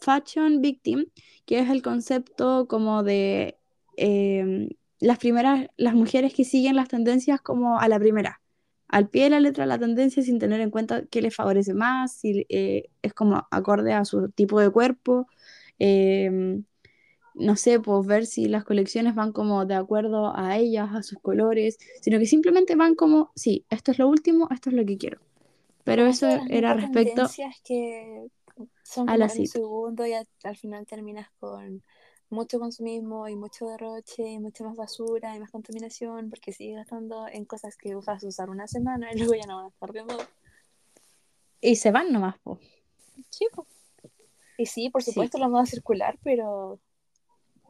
fashion 0.00 0.60
victim, 0.60 1.06
que 1.46 1.58
es 1.58 1.70
el 1.70 1.82
concepto 1.82 2.68
como 2.68 3.02
de 3.02 3.58
em, 3.96 4.68
las 5.00 5.18
primeras, 5.18 5.66
las 5.76 5.94
mujeres 5.94 6.32
que 6.34 6.44
siguen 6.44 6.76
las 6.76 6.88
tendencias 6.88 7.40
como 7.40 7.78
a 7.78 7.88
la 7.88 7.98
primera, 7.98 8.40
al 8.94 9.08
pie 9.08 9.24
de 9.24 9.30
la 9.30 9.40
letra 9.40 9.66
la 9.66 9.76
tendencia 9.76 10.22
sin 10.22 10.38
tener 10.38 10.60
en 10.60 10.70
cuenta 10.70 11.04
qué 11.06 11.20
les 11.20 11.34
favorece 11.34 11.74
más, 11.74 12.12
si 12.12 12.46
eh, 12.48 12.90
es 13.02 13.12
como 13.12 13.44
acorde 13.50 13.92
a 13.92 14.04
su 14.04 14.28
tipo 14.28 14.60
de 14.60 14.70
cuerpo. 14.70 15.26
Em, 15.80 16.62
no 17.34 17.56
sé, 17.56 17.80
pues 17.80 18.06
ver 18.06 18.24
si 18.24 18.46
las 18.46 18.62
colecciones 18.62 19.16
van 19.16 19.32
como 19.32 19.66
de 19.66 19.74
acuerdo 19.74 20.32
a 20.36 20.56
ellas, 20.58 20.90
a 20.94 21.02
sus 21.02 21.18
colores, 21.18 21.76
sino 22.02 22.20
que 22.20 22.26
simplemente 22.26 22.76
van 22.76 22.94
como, 22.94 23.32
sí, 23.34 23.66
esto 23.68 23.90
es 23.90 23.98
lo 23.98 24.06
último, 24.06 24.46
esto 24.52 24.70
es 24.70 24.76
lo 24.76 24.86
que 24.86 24.96
quiero. 24.96 25.18
Pero 25.82 26.06
eso 26.06 26.28
era 26.48 26.74
respecto 26.74 27.28
que 27.64 28.28
son 28.84 29.10
a 29.10 29.16
la 29.16 29.28
segundo 29.28 30.06
y 30.06 30.12
al, 30.12 30.28
al 30.44 30.56
final 30.56 30.86
terminas 30.86 31.28
con 31.40 31.82
mucho 32.30 32.58
consumismo 32.58 33.28
y 33.28 33.36
mucho 33.36 33.66
derroche 33.68 34.26
y 34.28 34.38
mucha 34.38 34.64
más 34.64 34.76
basura 34.76 35.36
y 35.36 35.40
más 35.40 35.50
contaminación 35.50 36.30
porque 36.30 36.52
sigues 36.52 36.76
gastando 36.76 37.28
en 37.28 37.44
cosas 37.44 37.76
que 37.76 37.94
vas 37.94 38.24
a 38.24 38.26
usar 38.26 38.50
una 38.50 38.66
semana 38.66 39.12
y 39.12 39.16
luego 39.18 39.34
ya 39.34 39.46
no 39.46 39.56
van 39.56 39.66
a 39.66 39.68
estar 39.68 39.92
de 39.92 40.04
moda. 40.04 40.28
Y 41.60 41.76
se 41.76 41.90
van 41.90 42.12
nomás, 42.12 42.36
pues. 42.42 42.58
Sí, 43.30 43.46
po. 43.54 43.66
Y 44.58 44.66
sí, 44.66 44.90
por 44.90 45.02
Sí. 45.02 45.10
supuesto 45.12 45.38
la 45.38 45.48
moda 45.48 45.66
circular, 45.66 46.18
pero 46.22 46.78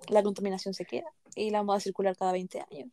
la 0.09 0.23
contaminación 0.23 0.75
se 0.75 0.85
queda 0.85 1.11
y 1.35 1.51
la 1.51 1.63
moda 1.63 1.81
circular 1.81 2.17
cada 2.17 2.33
20 2.33 2.61
años. 2.61 2.93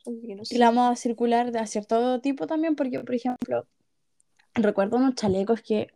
Y 0.49 0.57
la 0.57 0.71
moda 0.71 0.95
circular 0.95 1.51
de 1.51 1.65
cierto 1.67 2.21
tipo 2.21 2.47
también, 2.47 2.75
porque, 2.75 2.99
por 2.99 3.13
ejemplo, 3.15 3.67
recuerdo 4.53 4.97
unos 4.97 5.15
chalecos 5.15 5.61
que 5.61 5.87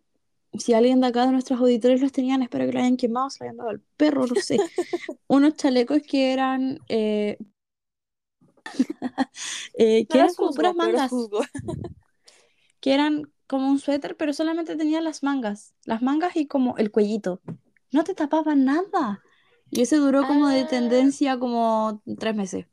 si 0.60 0.74
alguien 0.74 1.02
de 1.02 1.08
acá 1.08 1.26
de 1.26 1.32
nuestros 1.32 1.60
auditores 1.60 2.02
los 2.02 2.12
tenían, 2.12 2.42
espero 2.42 2.66
que 2.66 2.74
lo 2.74 2.80
hayan 2.80 2.98
quemado, 2.98 3.30
se 3.30 3.44
lo 3.44 3.46
hayan 3.50 3.58
dado 3.58 3.70
al 3.70 3.82
perro, 3.98 4.28
no 4.28 4.36
sé. 4.36 4.58
unos 5.28 5.56
chalecos 5.56 6.02
que 6.08 6.34
eran, 6.34 6.80
eh, 6.90 7.38
eh, 9.78 10.06
que 10.08 10.18
No 10.18 10.24
eran 10.24 10.36
como 10.36 10.54
puras 10.54 10.76
mangas, 10.76 11.12
que 12.80 12.94
eran 12.94 13.32
como 13.48 13.70
un 13.70 13.80
suéter, 13.80 14.18
pero 14.18 14.34
solamente 14.34 14.76
tenían 14.76 15.04
las 15.04 15.24
mangas, 15.24 15.74
las 15.86 16.02
mangas 16.02 16.36
y 16.36 16.48
como 16.48 16.78
el 16.78 16.92
cuellito. 16.92 17.42
No 17.92 18.04
te 18.04 18.16
tapaban 18.16 18.66
nada. 18.66 19.22
Y 19.72 19.82
ese 19.82 19.98
duró 19.98 20.26
como 20.26 20.48
de 20.50 20.64
Ah, 20.64 20.68
tendencia 20.70 21.40
como 21.40 22.02
tres 22.20 22.36
meses. 22.36 22.66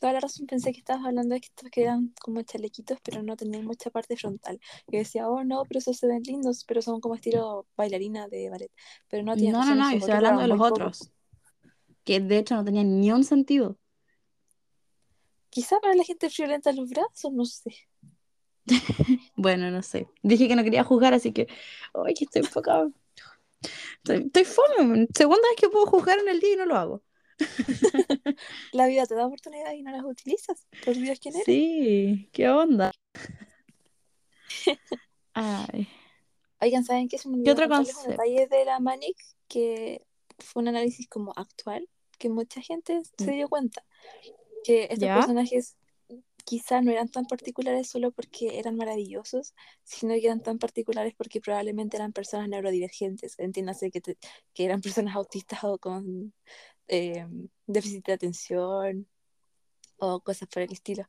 Toda 0.00 0.12
la 0.12 0.20
razón 0.20 0.46
pensé 0.46 0.72
que 0.72 0.78
estabas 0.78 1.04
hablando 1.04 1.34
de 1.34 1.40
que 1.40 1.46
estos 1.46 1.70
que 1.70 1.82
eran 1.82 2.12
como 2.20 2.42
chalequitos, 2.42 2.98
pero 3.02 3.22
no 3.22 3.36
tenían 3.36 3.64
mucha 3.64 3.90
parte 3.90 4.16
frontal. 4.16 4.60
Y 4.88 4.96
decía, 4.96 5.28
oh 5.28 5.44
no, 5.44 5.64
pero 5.64 5.78
esos 5.78 5.96
se 5.96 6.06
ven 6.06 6.22
lindos, 6.22 6.64
pero 6.64 6.82
son 6.82 7.00
como 7.00 7.14
estilo 7.14 7.66
bailarina 7.76 8.28
de 8.28 8.50
ballet. 8.50 8.70
Pero 9.08 9.22
no 9.22 9.36
tienes 9.36 9.52
No, 9.52 9.64
no, 9.64 9.74
no, 9.74 9.90
estoy 9.90 10.14
hablando 10.14 10.42
de 10.42 10.48
los 10.48 10.58
poco. 10.58 10.68
otros, 10.68 11.10
que 12.04 12.20
de 12.20 12.38
hecho 12.38 12.54
no 12.54 12.64
tenían 12.64 13.00
ni 13.00 13.12
un 13.12 13.24
sentido. 13.24 13.78
Quizá 15.50 15.80
para 15.80 15.94
la 15.94 16.04
gente 16.04 16.30
friolenta 16.30 16.72
los 16.72 16.88
brazos, 16.90 17.32
no 17.32 17.44
sé. 17.44 17.74
Bueno, 19.36 19.70
no 19.70 19.82
sé. 19.82 20.08
Dije 20.22 20.48
que 20.48 20.56
no 20.56 20.64
quería 20.64 20.84
juzgar, 20.84 21.14
así 21.14 21.32
que, 21.32 21.46
ay, 21.94 22.14
que 22.14 22.24
estoy 22.24 22.42
enfocada. 22.42 22.88
Estoy, 23.98 24.26
estoy 24.26 24.44
fome. 24.44 25.08
Segunda 25.14 25.48
vez 25.48 25.56
que 25.58 25.68
puedo 25.68 25.86
juzgar 25.86 26.18
en 26.18 26.28
el 26.28 26.40
día 26.40 26.54
y 26.54 26.56
no 26.56 26.66
lo 26.66 26.76
hago. 26.76 27.02
La 28.72 28.86
vida 28.86 29.06
te 29.06 29.14
da 29.14 29.26
oportunidades 29.26 29.78
y 29.78 29.82
no 29.82 29.90
las 29.92 30.04
utilizas. 30.04 30.66
Te 30.80 30.90
olvidas 30.90 31.18
quién 31.20 31.34
eres. 31.34 31.46
Sí, 31.46 32.28
¿qué 32.32 32.48
onda? 32.48 32.92
Ay, 35.34 35.88
Oigan, 36.60 36.84
¿saben 36.84 37.08
qué? 37.08 37.18
Se 37.18 37.28
me 37.28 37.34
¿qué 37.44 37.50
olvidó 37.50 37.52
otro 37.52 37.68
contarles 37.68 37.96
un 37.96 38.02
concepto? 38.02 38.22
detalle 38.22 38.46
de 38.48 38.64
la 38.64 38.80
Manic, 38.80 39.16
que 39.48 40.02
fue 40.38 40.62
un 40.62 40.68
análisis 40.68 41.08
como 41.08 41.32
actual, 41.36 41.88
que 42.18 42.28
mucha 42.30 42.60
gente 42.62 43.02
se 43.18 43.30
dio 43.32 43.48
cuenta 43.48 43.84
que 44.64 44.84
estos 44.84 45.00
¿Ya? 45.00 45.14
personajes 45.16 45.76
quizá 46.44 46.80
no 46.80 46.92
eran 46.92 47.08
tan 47.08 47.26
particulares 47.26 47.88
solo 47.88 48.10
porque 48.12 48.58
eran 48.58 48.76
maravillosos, 48.76 49.54
sino 49.82 50.14
que 50.14 50.24
eran 50.26 50.42
tan 50.42 50.58
particulares 50.58 51.12
porque 51.16 51.40
probablemente 51.40 51.96
eran 51.96 52.12
personas 52.12 52.48
neurodivergentes. 52.48 53.38
Entiéndase 53.38 53.90
que, 53.90 54.00
te- 54.00 54.18
que 54.54 54.64
eran 54.64 54.80
personas 54.80 55.14
autistas 55.16 55.62
o 55.64 55.78
con 55.78 56.32
eh, 56.88 57.26
déficit 57.66 58.06
de 58.06 58.12
atención 58.12 59.08
o 59.98 60.20
cosas 60.20 60.48
por 60.48 60.62
el 60.62 60.72
estilo. 60.72 61.06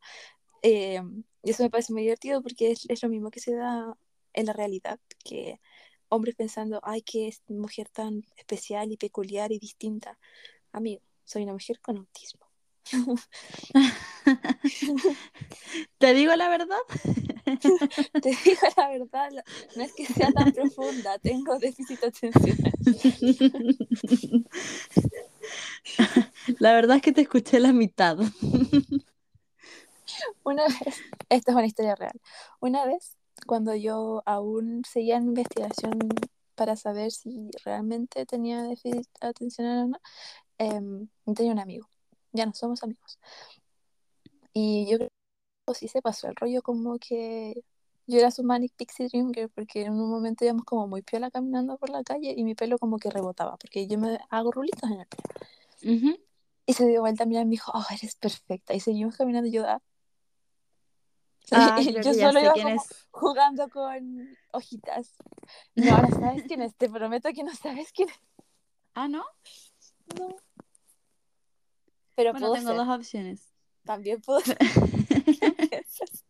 Eh, 0.61 1.01
y 1.43 1.49
eso 1.49 1.63
me 1.63 1.69
parece 1.69 1.93
muy 1.93 2.03
divertido 2.03 2.41
porque 2.41 2.71
es, 2.71 2.85
es 2.89 3.03
lo 3.03 3.09
mismo 3.09 3.31
que 3.31 3.39
se 3.39 3.55
da 3.55 3.97
en 4.33 4.45
la 4.45 4.53
realidad, 4.53 4.99
que 5.23 5.59
hombres 6.09 6.35
pensando, 6.35 6.79
ay, 6.83 7.01
que 7.01 7.27
es 7.27 7.41
mujer 7.47 7.89
tan 7.89 8.23
especial 8.35 8.91
y 8.91 8.97
peculiar 8.97 9.51
y 9.51 9.57
distinta. 9.59 10.19
Amigo, 10.71 11.01
soy 11.25 11.43
una 11.43 11.53
mujer 11.53 11.79
con 11.81 11.97
autismo. 11.97 12.47
¿Te 15.97 16.13
digo 16.13 16.35
la 16.35 16.49
verdad? 16.49 16.77
Te 18.21 18.29
digo 18.29 18.61
la 18.77 18.89
verdad, 18.89 19.29
no 19.75 19.83
es 19.83 19.93
que 19.93 20.05
sea 20.05 20.31
tan 20.31 20.53
profunda, 20.53 21.19
tengo 21.19 21.59
déficit 21.59 22.01
atencional. 22.03 22.73
La 26.59 26.73
verdad 26.73 26.97
es 26.97 27.01
que 27.01 27.11
te 27.11 27.21
escuché 27.21 27.59
la 27.59 27.73
mitad. 27.73 28.17
Una 30.43 30.63
vez, 30.63 31.01
esta 31.29 31.51
es 31.51 31.57
una 31.57 31.65
historia 31.65 31.95
real. 31.95 32.19
Una 32.59 32.85
vez, 32.85 33.17
cuando 33.45 33.75
yo 33.75 34.23
aún 34.25 34.83
seguía 34.85 35.17
en 35.17 35.27
investigación 35.27 35.99
para 36.55 36.75
saber 36.75 37.11
si 37.11 37.49
realmente 37.65 38.25
tenía 38.25 38.63
déficit 38.63 39.07
atencional 39.21 39.85
o 39.85 39.87
no, 39.87 39.99
em, 40.57 41.07
tenía 41.35 41.51
un 41.51 41.59
amigo. 41.59 41.89
Ya 42.31 42.45
no 42.45 42.53
somos 42.53 42.83
amigos. 42.83 43.19
Y 44.53 44.89
yo 44.89 44.97
creo 44.97 45.09
que 45.67 45.73
sí 45.75 45.87
se 45.87 46.01
pasó 46.01 46.27
el 46.29 46.35
rollo 46.35 46.61
como 46.61 46.97
que 46.97 47.63
yo 48.07 48.19
era 48.19 48.31
su 48.31 48.43
Manic 48.43 48.73
Pixie 48.75 49.07
Dream 49.09 49.31
Girl 49.33 49.49
porque 49.49 49.83
en 49.83 49.93
un 49.93 50.09
momento 50.09 50.45
íbamos 50.45 50.63
como 50.63 50.87
muy 50.87 51.01
piola 51.01 51.29
caminando 51.29 51.77
por 51.77 51.89
la 51.89 52.03
calle 52.03 52.33
y 52.35 52.43
mi 52.43 52.55
pelo 52.55 52.79
como 52.79 52.97
que 52.97 53.09
rebotaba 53.09 53.57
porque 53.57 53.85
yo 53.85 53.99
me 53.99 54.17
hago 54.29 54.51
rulitos 54.51 54.89
en 54.89 55.01
el 55.01 55.07
pelo. 55.07 56.17
Y 56.65 56.73
se 56.73 56.85
dio 56.87 57.01
vuelta 57.01 57.23
a 57.23 57.25
mirar 57.25 57.43
y 57.43 57.45
me 57.45 57.51
dijo, 57.51 57.71
oh, 57.73 57.85
eres 57.91 58.15
perfecta. 58.15 58.73
Y 58.73 58.79
seguimos 58.79 59.15
caminando 59.15 59.47
y 59.47 59.51
yo, 59.51 59.65
ah. 59.65 59.81
Ah, 61.51 61.79
Y 61.81 61.93
yo 61.93 62.13
solo 62.13 62.41
iba 62.41 62.53
como 62.53 62.83
jugando 63.11 63.69
con 63.69 64.37
hojitas. 64.51 65.15
No, 65.75 65.95
ahora 65.95 66.09
sabes 66.09 66.43
quién 66.47 66.61
es, 66.61 66.75
te 66.75 66.89
prometo 66.89 67.29
que 67.33 67.43
no 67.43 67.53
sabes 67.55 67.91
quién 67.93 68.09
es. 68.09 68.19
Ah, 68.93 69.07
¿no? 69.07 69.23
No. 70.17 70.35
Pero 72.15 72.31
Bueno, 72.31 72.51
tengo 72.51 72.69
ser, 72.69 72.77
dos 72.77 72.87
opciones. 72.89 73.53
también 73.85 74.19
puedo 74.21 74.39
ser. 74.41 74.57
¿Qué 74.57 75.51
piensas? 75.51 76.25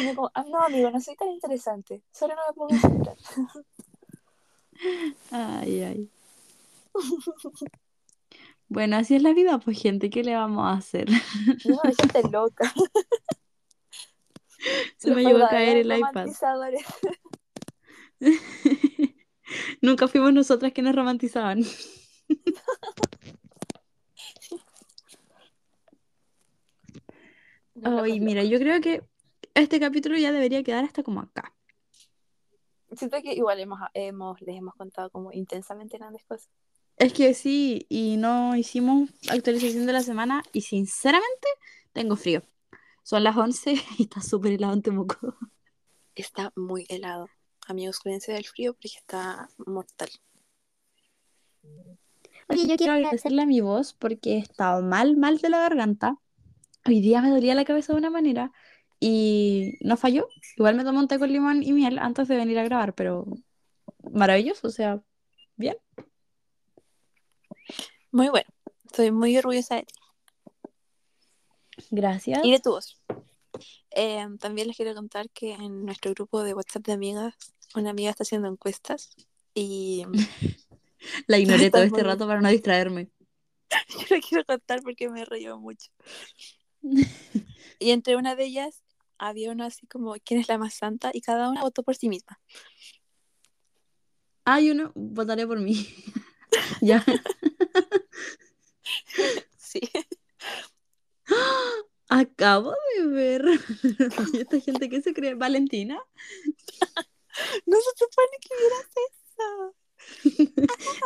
Y 0.00 0.06
yo 0.06 0.14
como, 0.14 0.30
ah, 0.34 0.44
no, 0.48 0.62
amigo, 0.62 0.90
no 0.90 1.00
soy 1.00 1.16
tan 1.16 1.28
interesante. 1.28 2.02
Solo 2.10 2.34
no 2.34 2.42
me 2.48 2.54
puedo 2.54 2.70
concentrar. 2.70 3.16
Ay, 5.30 5.82
ay. 5.82 6.10
Bueno, 8.68 8.96
así 8.96 9.14
es 9.14 9.22
la 9.22 9.34
vida, 9.34 9.58
pues 9.58 9.82
gente, 9.82 10.08
¿qué 10.08 10.24
le 10.24 10.34
vamos 10.34 10.64
a 10.64 10.72
hacer? 10.72 11.06
De 11.06 11.94
gente 11.94 12.22
loca. 12.30 12.72
Se 14.96 15.08
Los 15.08 15.16
me 15.16 15.24
llegó 15.24 15.44
a 15.44 15.48
caer 15.48 15.78
el 15.78 15.92
iPad. 15.92 16.28
Nunca 19.82 20.08
fuimos 20.08 20.32
nosotras 20.32 20.72
que 20.72 20.80
nos 20.82 20.94
romantizaban. 20.94 21.62
Ay, 27.82 28.20
mira, 28.20 28.44
yo 28.44 28.58
creo 28.58 28.80
que 28.80 29.02
este 29.54 29.80
capítulo 29.80 30.16
ya 30.16 30.32
debería 30.32 30.62
quedar 30.62 30.84
hasta 30.84 31.02
como 31.02 31.20
acá. 31.20 31.54
Siento 32.92 33.20
que 33.22 33.34
igual 33.34 33.60
hemos, 33.60 33.78
hemos, 33.94 34.40
les 34.40 34.56
hemos 34.56 34.74
contado 34.74 35.10
como 35.10 35.32
intensamente 35.32 35.98
grandes 35.98 36.24
cosas. 36.24 36.48
Es 36.96 37.12
que 37.12 37.32
sí, 37.34 37.86
y 37.88 38.16
no 38.18 38.56
hicimos 38.56 39.10
actualización 39.30 39.86
de 39.86 39.92
la 39.92 40.02
semana 40.02 40.42
y 40.52 40.62
sinceramente 40.62 41.48
tengo 41.92 42.16
frío. 42.16 42.42
Son 43.02 43.24
las 43.24 43.36
11 43.36 43.74
y 43.98 44.02
está 44.02 44.20
súper 44.20 44.52
helado 44.52 44.74
en 44.74 44.82
Temuco. 44.82 45.34
Está 46.14 46.52
muy 46.56 46.86
helado. 46.88 47.28
Amigos, 47.66 48.00
cuídense 48.00 48.32
del 48.32 48.44
frío 48.44 48.74
porque 48.74 48.88
está 48.88 49.48
mortal. 49.66 50.10
Oye, 52.48 52.66
yo 52.66 52.76
quiero 52.76 52.94
agradecerle 52.94 53.42
a 53.42 53.46
mi 53.46 53.60
voz 53.60 53.94
porque 53.94 54.34
he 54.34 54.38
estado 54.38 54.82
mal, 54.82 55.16
mal 55.16 55.38
de 55.38 55.48
la 55.48 55.60
garganta. 55.60 56.18
Hoy 56.84 57.00
día 57.00 57.22
me 57.22 57.30
dolía 57.30 57.54
la 57.54 57.64
cabeza 57.64 57.92
de 57.92 57.98
una 57.98 58.10
manera 58.10 58.52
y 59.00 59.78
no 59.80 59.96
falló. 59.96 60.28
Igual 60.56 60.76
me 60.76 60.84
tomé 60.84 60.98
un 60.98 61.08
té 61.08 61.18
con 61.18 61.32
limón 61.32 61.62
y 61.62 61.72
miel 61.72 61.98
antes 61.98 62.28
de 62.28 62.36
venir 62.36 62.58
a 62.58 62.64
grabar, 62.64 62.94
pero 62.94 63.26
maravilloso, 64.12 64.68
o 64.68 64.70
sea, 64.70 65.02
bien. 65.56 65.76
Muy 68.12 68.28
bueno. 68.28 68.48
Estoy 68.84 69.10
muy 69.10 69.36
orgullosa 69.36 69.76
de 69.76 69.84
ti 69.84 69.94
Gracias. 71.90 72.44
y 72.44 72.50
de 72.50 72.58
tu 72.58 72.70
voz. 72.70 73.00
Eh, 73.92 74.26
también 74.38 74.68
les 74.68 74.76
quiero 74.76 74.94
contar 74.94 75.30
que 75.30 75.52
en 75.52 75.84
nuestro 75.84 76.12
grupo 76.12 76.42
de 76.42 76.54
WhatsApp 76.54 76.84
de 76.84 76.92
amigas, 76.92 77.34
una 77.74 77.90
amiga 77.90 78.10
está 78.10 78.24
haciendo 78.24 78.48
encuestas 78.48 79.16
y 79.54 80.04
La 81.26 81.38
ignoré 81.38 81.70
todo 81.70 81.82
este 81.82 82.02
rato 82.02 82.26
para 82.26 82.40
no 82.40 82.48
distraerme. 82.48 83.10
yo 83.88 84.16
la 84.16 84.20
quiero 84.20 84.44
contar 84.44 84.82
porque 84.82 85.08
me 85.08 85.24
reíó 85.24 85.58
mucho. 85.58 85.90
Y 87.82 87.92
entre 87.92 88.16
una 88.16 88.34
de 88.34 88.44
ellas 88.44 88.82
había 89.20 89.52
una 89.52 89.66
así 89.66 89.86
como 89.86 90.14
quién 90.24 90.40
es 90.40 90.48
la 90.48 90.58
más 90.58 90.74
santa 90.74 91.10
y 91.12 91.20
cada 91.20 91.50
una 91.50 91.60
votó 91.60 91.82
por 91.82 91.94
sí 91.94 92.08
misma. 92.08 92.40
Hay 94.44 94.70
uno, 94.70 94.92
votaré 94.94 95.46
por 95.46 95.60
mí. 95.60 95.86
ya. 96.80 97.04
Sí. 99.58 99.80
Acabo 102.08 102.74
de 102.96 103.06
ver. 103.06 103.44
¿Y 104.32 104.38
esta 104.40 104.58
gente 104.58 104.88
que 104.88 105.02
se 105.02 105.12
cree? 105.14 105.34
¿Valentina? 105.34 106.00
No 107.64 107.76
se 107.78 107.90
supone 107.96 108.36
que 108.42 108.54
vieras 108.58 108.88
eso. 109.08 109.74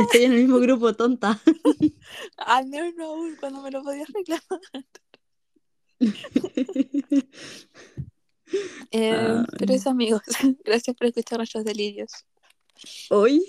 Estoy 0.01 0.25
en 0.25 0.33
el 0.33 0.39
mismo 0.39 0.59
grupo, 0.59 0.95
tonta. 0.95 1.39
Al 2.39 2.67
menos 2.67 2.95
no 2.97 3.05
aún 3.05 3.37
cuando 3.37 3.61
me 3.61 3.71
lo 3.71 3.85
podías 3.85 4.09
reclamar. 4.09 4.61
Eh, 8.91 9.43
pero 9.59 9.75
eso 9.75 9.91
amigos, 9.91 10.23
gracias 10.65 10.97
por 10.97 11.09
escuchar 11.09 11.39
nuestros 11.39 11.65
delirios. 11.65 12.13
Oye, 13.11 13.43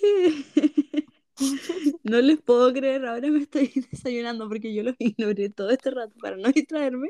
no 2.03 2.21
les 2.21 2.41
puedo 2.41 2.73
creer, 2.73 3.05
ahora 3.05 3.29
me 3.29 3.39
estoy 3.39 3.71
desayunando 3.91 4.47
porque 4.47 4.73
yo 4.73 4.83
los 4.83 4.95
ignoré 4.99 5.49
todo 5.49 5.69
este 5.69 5.91
rato 5.91 6.13
para 6.19 6.37
no 6.37 6.51
distraerme 6.51 7.09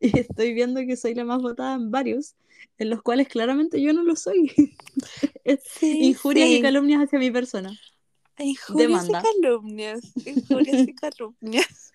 y 0.00 0.18
estoy 0.18 0.54
viendo 0.54 0.80
que 0.80 0.96
soy 0.96 1.14
la 1.14 1.24
más 1.24 1.40
votada 1.40 1.74
en 1.74 1.90
varios, 1.90 2.34
en 2.78 2.90
los 2.90 3.02
cuales 3.02 3.28
claramente 3.28 3.80
yo 3.80 3.92
no 3.92 4.02
lo 4.02 4.16
soy. 4.16 4.52
Sí, 5.64 6.08
Injurias 6.08 6.48
y 6.50 6.60
calumnias 6.60 7.02
hacia 7.02 7.18
mi 7.18 7.30
persona. 7.30 7.72
Injurias 8.38 9.06
Demanda. 9.06 9.20
y 9.20 9.40
calumnias. 9.40 10.00
Injurias 10.26 10.88
y 10.88 10.94
calumnias. 10.94 11.92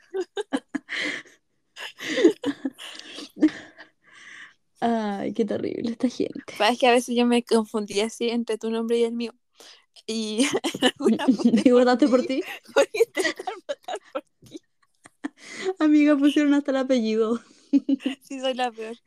Ay, 4.86 5.32
qué 5.32 5.46
terrible 5.46 5.92
esta 5.92 6.10
gente. 6.10 6.42
Es 6.70 6.78
que 6.78 6.88
a 6.88 6.92
veces 6.92 7.16
yo 7.16 7.26
me 7.26 7.42
confundí 7.44 8.02
así 8.02 8.30
entre 8.30 8.58
tu 8.58 8.70
nombre 8.70 8.98
y 8.98 9.04
el 9.06 9.14
mío. 9.14 9.34
Y 10.06 10.46
alguna 10.82 11.26
¿Y 11.66 11.72
votaste 11.72 12.10
por 12.10 12.22
ti? 12.28 12.44
por 12.74 12.86
intentar 12.92 13.54
votar 13.66 14.00
por 14.12 14.26
ti. 14.44 14.60
Amiga, 15.80 16.18
pusieron 16.18 16.54
hasta 16.54 16.72
el 16.72 16.78
apellido. 16.78 17.40
Sí, 18.24 18.42
soy 18.42 18.56
la 18.56 18.72
peor. 18.72 18.98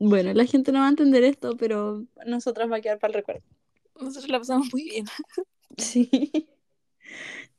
Bueno, 0.00 0.32
la 0.32 0.44
gente 0.44 0.72
no 0.72 0.80
va 0.80 0.86
a 0.86 0.90
entender 0.90 1.22
esto, 1.22 1.56
pero 1.56 2.04
nosotras 2.26 2.68
va 2.70 2.78
a 2.78 2.80
quedar 2.80 2.98
para 2.98 3.12
el 3.12 3.14
recuerdo. 3.14 3.42
Nosotros 4.00 4.28
la 4.28 4.40
pasamos 4.40 4.68
muy 4.72 4.82
bien. 4.82 5.06
Sí. 5.78 6.10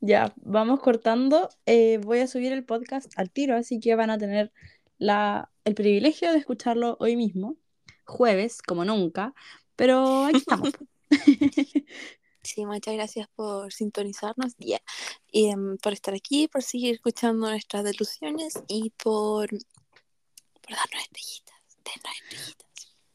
Ya, 0.00 0.34
vamos 0.42 0.80
cortando. 0.80 1.48
Eh, 1.64 1.98
voy 2.02 2.18
a 2.18 2.26
subir 2.26 2.52
el 2.52 2.64
podcast 2.64 3.10
al 3.16 3.30
tiro, 3.30 3.56
así 3.56 3.80
que 3.80 3.94
van 3.94 4.10
a 4.10 4.18
tener 4.18 4.52
la, 4.98 5.50
el 5.64 5.74
privilegio 5.74 6.32
de 6.32 6.38
escucharlo 6.38 6.96
hoy 7.00 7.16
mismo, 7.16 7.56
jueves, 8.04 8.62
como 8.62 8.84
nunca, 8.84 9.34
pero 9.76 10.24
aquí 10.24 10.38
estamos. 10.38 10.70
Sí, 12.42 12.64
muchas 12.64 12.94
gracias 12.94 13.26
por 13.34 13.72
sintonizarnos 13.72 14.52
y, 14.58 14.76
y, 15.32 15.48
em, 15.48 15.78
por 15.78 15.92
estar 15.92 16.14
aquí, 16.14 16.46
por 16.46 16.62
seguir 16.62 16.94
escuchando 16.94 17.48
nuestras 17.48 17.82
delusiones 17.82 18.54
y 18.68 18.90
por, 18.90 19.48
por 19.50 20.70
darnos 20.70 21.02
estrellitas. 21.02 21.56
Dennos 21.84 22.14
estrellitas. 22.22 22.66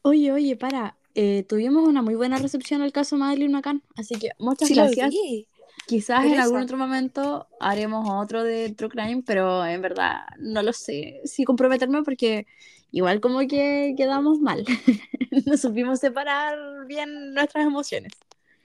Oye, 0.02 0.32
oye, 0.32 0.56
para. 0.56 0.98
eh, 1.14 1.44
tuvimos 1.48 1.88
una 1.88 2.02
muy 2.02 2.14
buena 2.14 2.36
recepción 2.38 2.82
al 2.82 2.92
caso 2.92 3.16
Madeline 3.16 3.52
McCann, 3.52 3.82
así 3.96 4.16
que 4.16 4.32
muchas 4.38 4.68
Sí, 4.68 4.74
lo 4.74 4.82
gracias. 4.82 5.10
vi. 5.10 5.46
Quizás 5.92 6.24
en 6.24 6.40
algún 6.40 6.62
otro 6.62 6.78
momento 6.78 7.46
haremos 7.60 8.08
otro 8.08 8.42
de 8.42 8.72
True 8.72 8.88
Crime, 8.88 9.22
pero 9.26 9.62
en 9.66 9.82
verdad 9.82 10.20
no 10.38 10.62
lo 10.62 10.72
sé 10.72 11.20
si 11.26 11.44
comprometerme 11.44 12.02
porque 12.02 12.46
igual 12.92 13.20
como 13.20 13.40
que 13.40 13.92
quedamos 13.96 14.38
mal. 14.40 14.64
No 15.46 15.56
supimos 15.58 15.98
separar 15.98 16.86
bien 16.86 17.34
nuestras 17.34 17.66
emociones. 17.66 18.12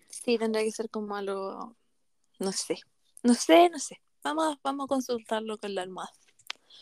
Sí, 0.10 0.38
tendría 0.38 0.64
que 0.64 0.72
ser 0.72 0.90
como 0.90 1.16
algo, 1.18 1.76
no 2.40 2.52
sé, 2.54 2.78
no 3.24 3.34
sé, 3.34 3.70
no 3.70 3.80
sé. 3.80 4.00
Vamos, 4.24 4.54
a- 4.56 4.60
vamos 4.64 4.86
a 4.86 4.88
consultarlo 4.88 5.58
con 5.58 5.76
la 5.76 5.82
almohada. 5.82 6.12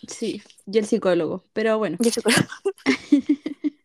Sí, 0.07 0.43
y 0.67 0.77
el 0.77 0.85
psicólogo. 0.85 1.43
Pero 1.53 1.79
bueno, 1.79 1.97
Yo 1.99 2.11
creo. 2.11 2.35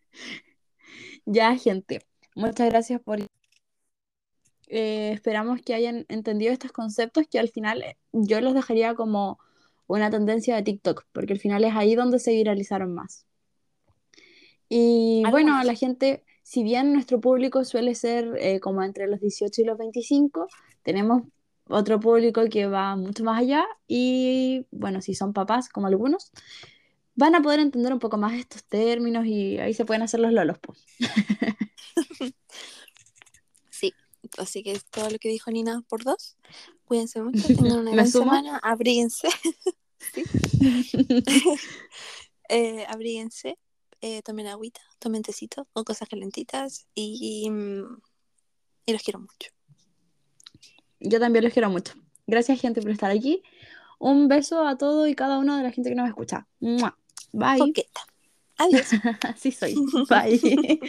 ya 1.24 1.56
gente, 1.56 2.00
muchas 2.34 2.68
gracias 2.68 3.00
por... 3.00 3.18
Eh, 4.72 5.10
esperamos 5.12 5.60
que 5.62 5.74
hayan 5.74 6.06
entendido 6.08 6.52
estos 6.52 6.70
conceptos 6.70 7.26
que 7.28 7.40
al 7.40 7.48
final 7.48 7.82
eh, 7.82 7.96
yo 8.12 8.40
los 8.40 8.54
dejaría 8.54 8.94
como 8.94 9.40
una 9.88 10.10
tendencia 10.10 10.54
de 10.54 10.62
TikTok, 10.62 11.06
porque 11.12 11.32
al 11.32 11.40
final 11.40 11.64
es 11.64 11.74
ahí 11.74 11.96
donde 11.96 12.20
se 12.20 12.30
viralizaron 12.30 12.94
más. 12.94 13.26
Y 14.68 15.24
bueno, 15.28 15.56
Algunos. 15.56 15.66
la 15.66 15.74
gente, 15.74 16.24
si 16.44 16.62
bien 16.62 16.92
nuestro 16.92 17.20
público 17.20 17.64
suele 17.64 17.96
ser 17.96 18.36
eh, 18.38 18.60
como 18.60 18.84
entre 18.84 19.08
los 19.08 19.20
18 19.20 19.60
y 19.60 19.64
los 19.64 19.76
25, 19.76 20.46
tenemos 20.84 21.24
otro 21.68 21.98
público 21.98 22.44
que 22.48 22.66
va 22.66 22.94
mucho 22.94 23.24
más 23.24 23.40
allá 23.40 23.64
y 23.88 24.66
bueno, 24.70 25.00
si 25.00 25.14
son 25.14 25.32
papás 25.32 25.68
como 25.68 25.88
algunos, 25.88 26.30
van 27.16 27.34
a 27.34 27.42
poder 27.42 27.58
entender 27.58 27.92
un 27.92 27.98
poco 27.98 28.18
más 28.18 28.34
estos 28.34 28.62
términos 28.64 29.26
y 29.26 29.58
ahí 29.58 29.74
se 29.74 29.84
pueden 29.84 30.02
hacer 30.02 30.20
los 30.20 30.32
lolos. 30.32 30.58
pues. 30.60 30.86
Sí, 34.34 34.42
así 34.42 34.62
que 34.62 34.72
es 34.72 34.84
todo 34.84 35.10
lo 35.10 35.18
que 35.18 35.28
dijo 35.28 35.50
Nina 35.50 35.82
por 35.88 36.04
dos. 36.04 36.36
Cuídense 36.84 37.22
mucho, 37.22 37.46
tengan 37.46 37.78
una 37.78 37.90
¿Me 37.90 37.96
gran 37.96 38.08
semana, 38.10 38.58
abríguense. 38.62 39.28
Eh, 42.52 42.84
abríguense, 42.88 43.58
eh, 44.00 44.22
tomen 44.22 44.48
agüita, 44.48 44.80
tomen 44.98 45.22
tecito 45.22 45.68
con 45.72 45.84
cosas 45.84 46.08
calentitas 46.08 46.88
y, 46.96 47.48
mm, 47.48 47.96
y 48.86 48.92
los 48.92 49.02
quiero 49.04 49.20
mucho. 49.20 49.50
Yo 50.98 51.20
también 51.20 51.44
los 51.44 51.52
quiero 51.52 51.70
mucho. 51.70 51.94
Gracias 52.26 52.60
gente 52.60 52.82
por 52.82 52.90
estar 52.90 53.12
aquí. 53.12 53.44
Un 54.00 54.26
beso 54.26 54.66
a 54.66 54.76
todo 54.76 55.06
y 55.06 55.14
cada 55.14 55.38
uno 55.38 55.56
de 55.56 55.62
la 55.62 55.70
gente 55.70 55.90
que 55.90 55.94
nos 55.94 56.08
escucha. 56.08 56.48
¡Mua! 56.58 56.98
Bye. 57.32 57.58
Coqueta. 57.58 58.00
Adiós. 58.56 58.88
Así 59.22 59.52
soy. 59.52 59.76
Bye. 60.08 60.80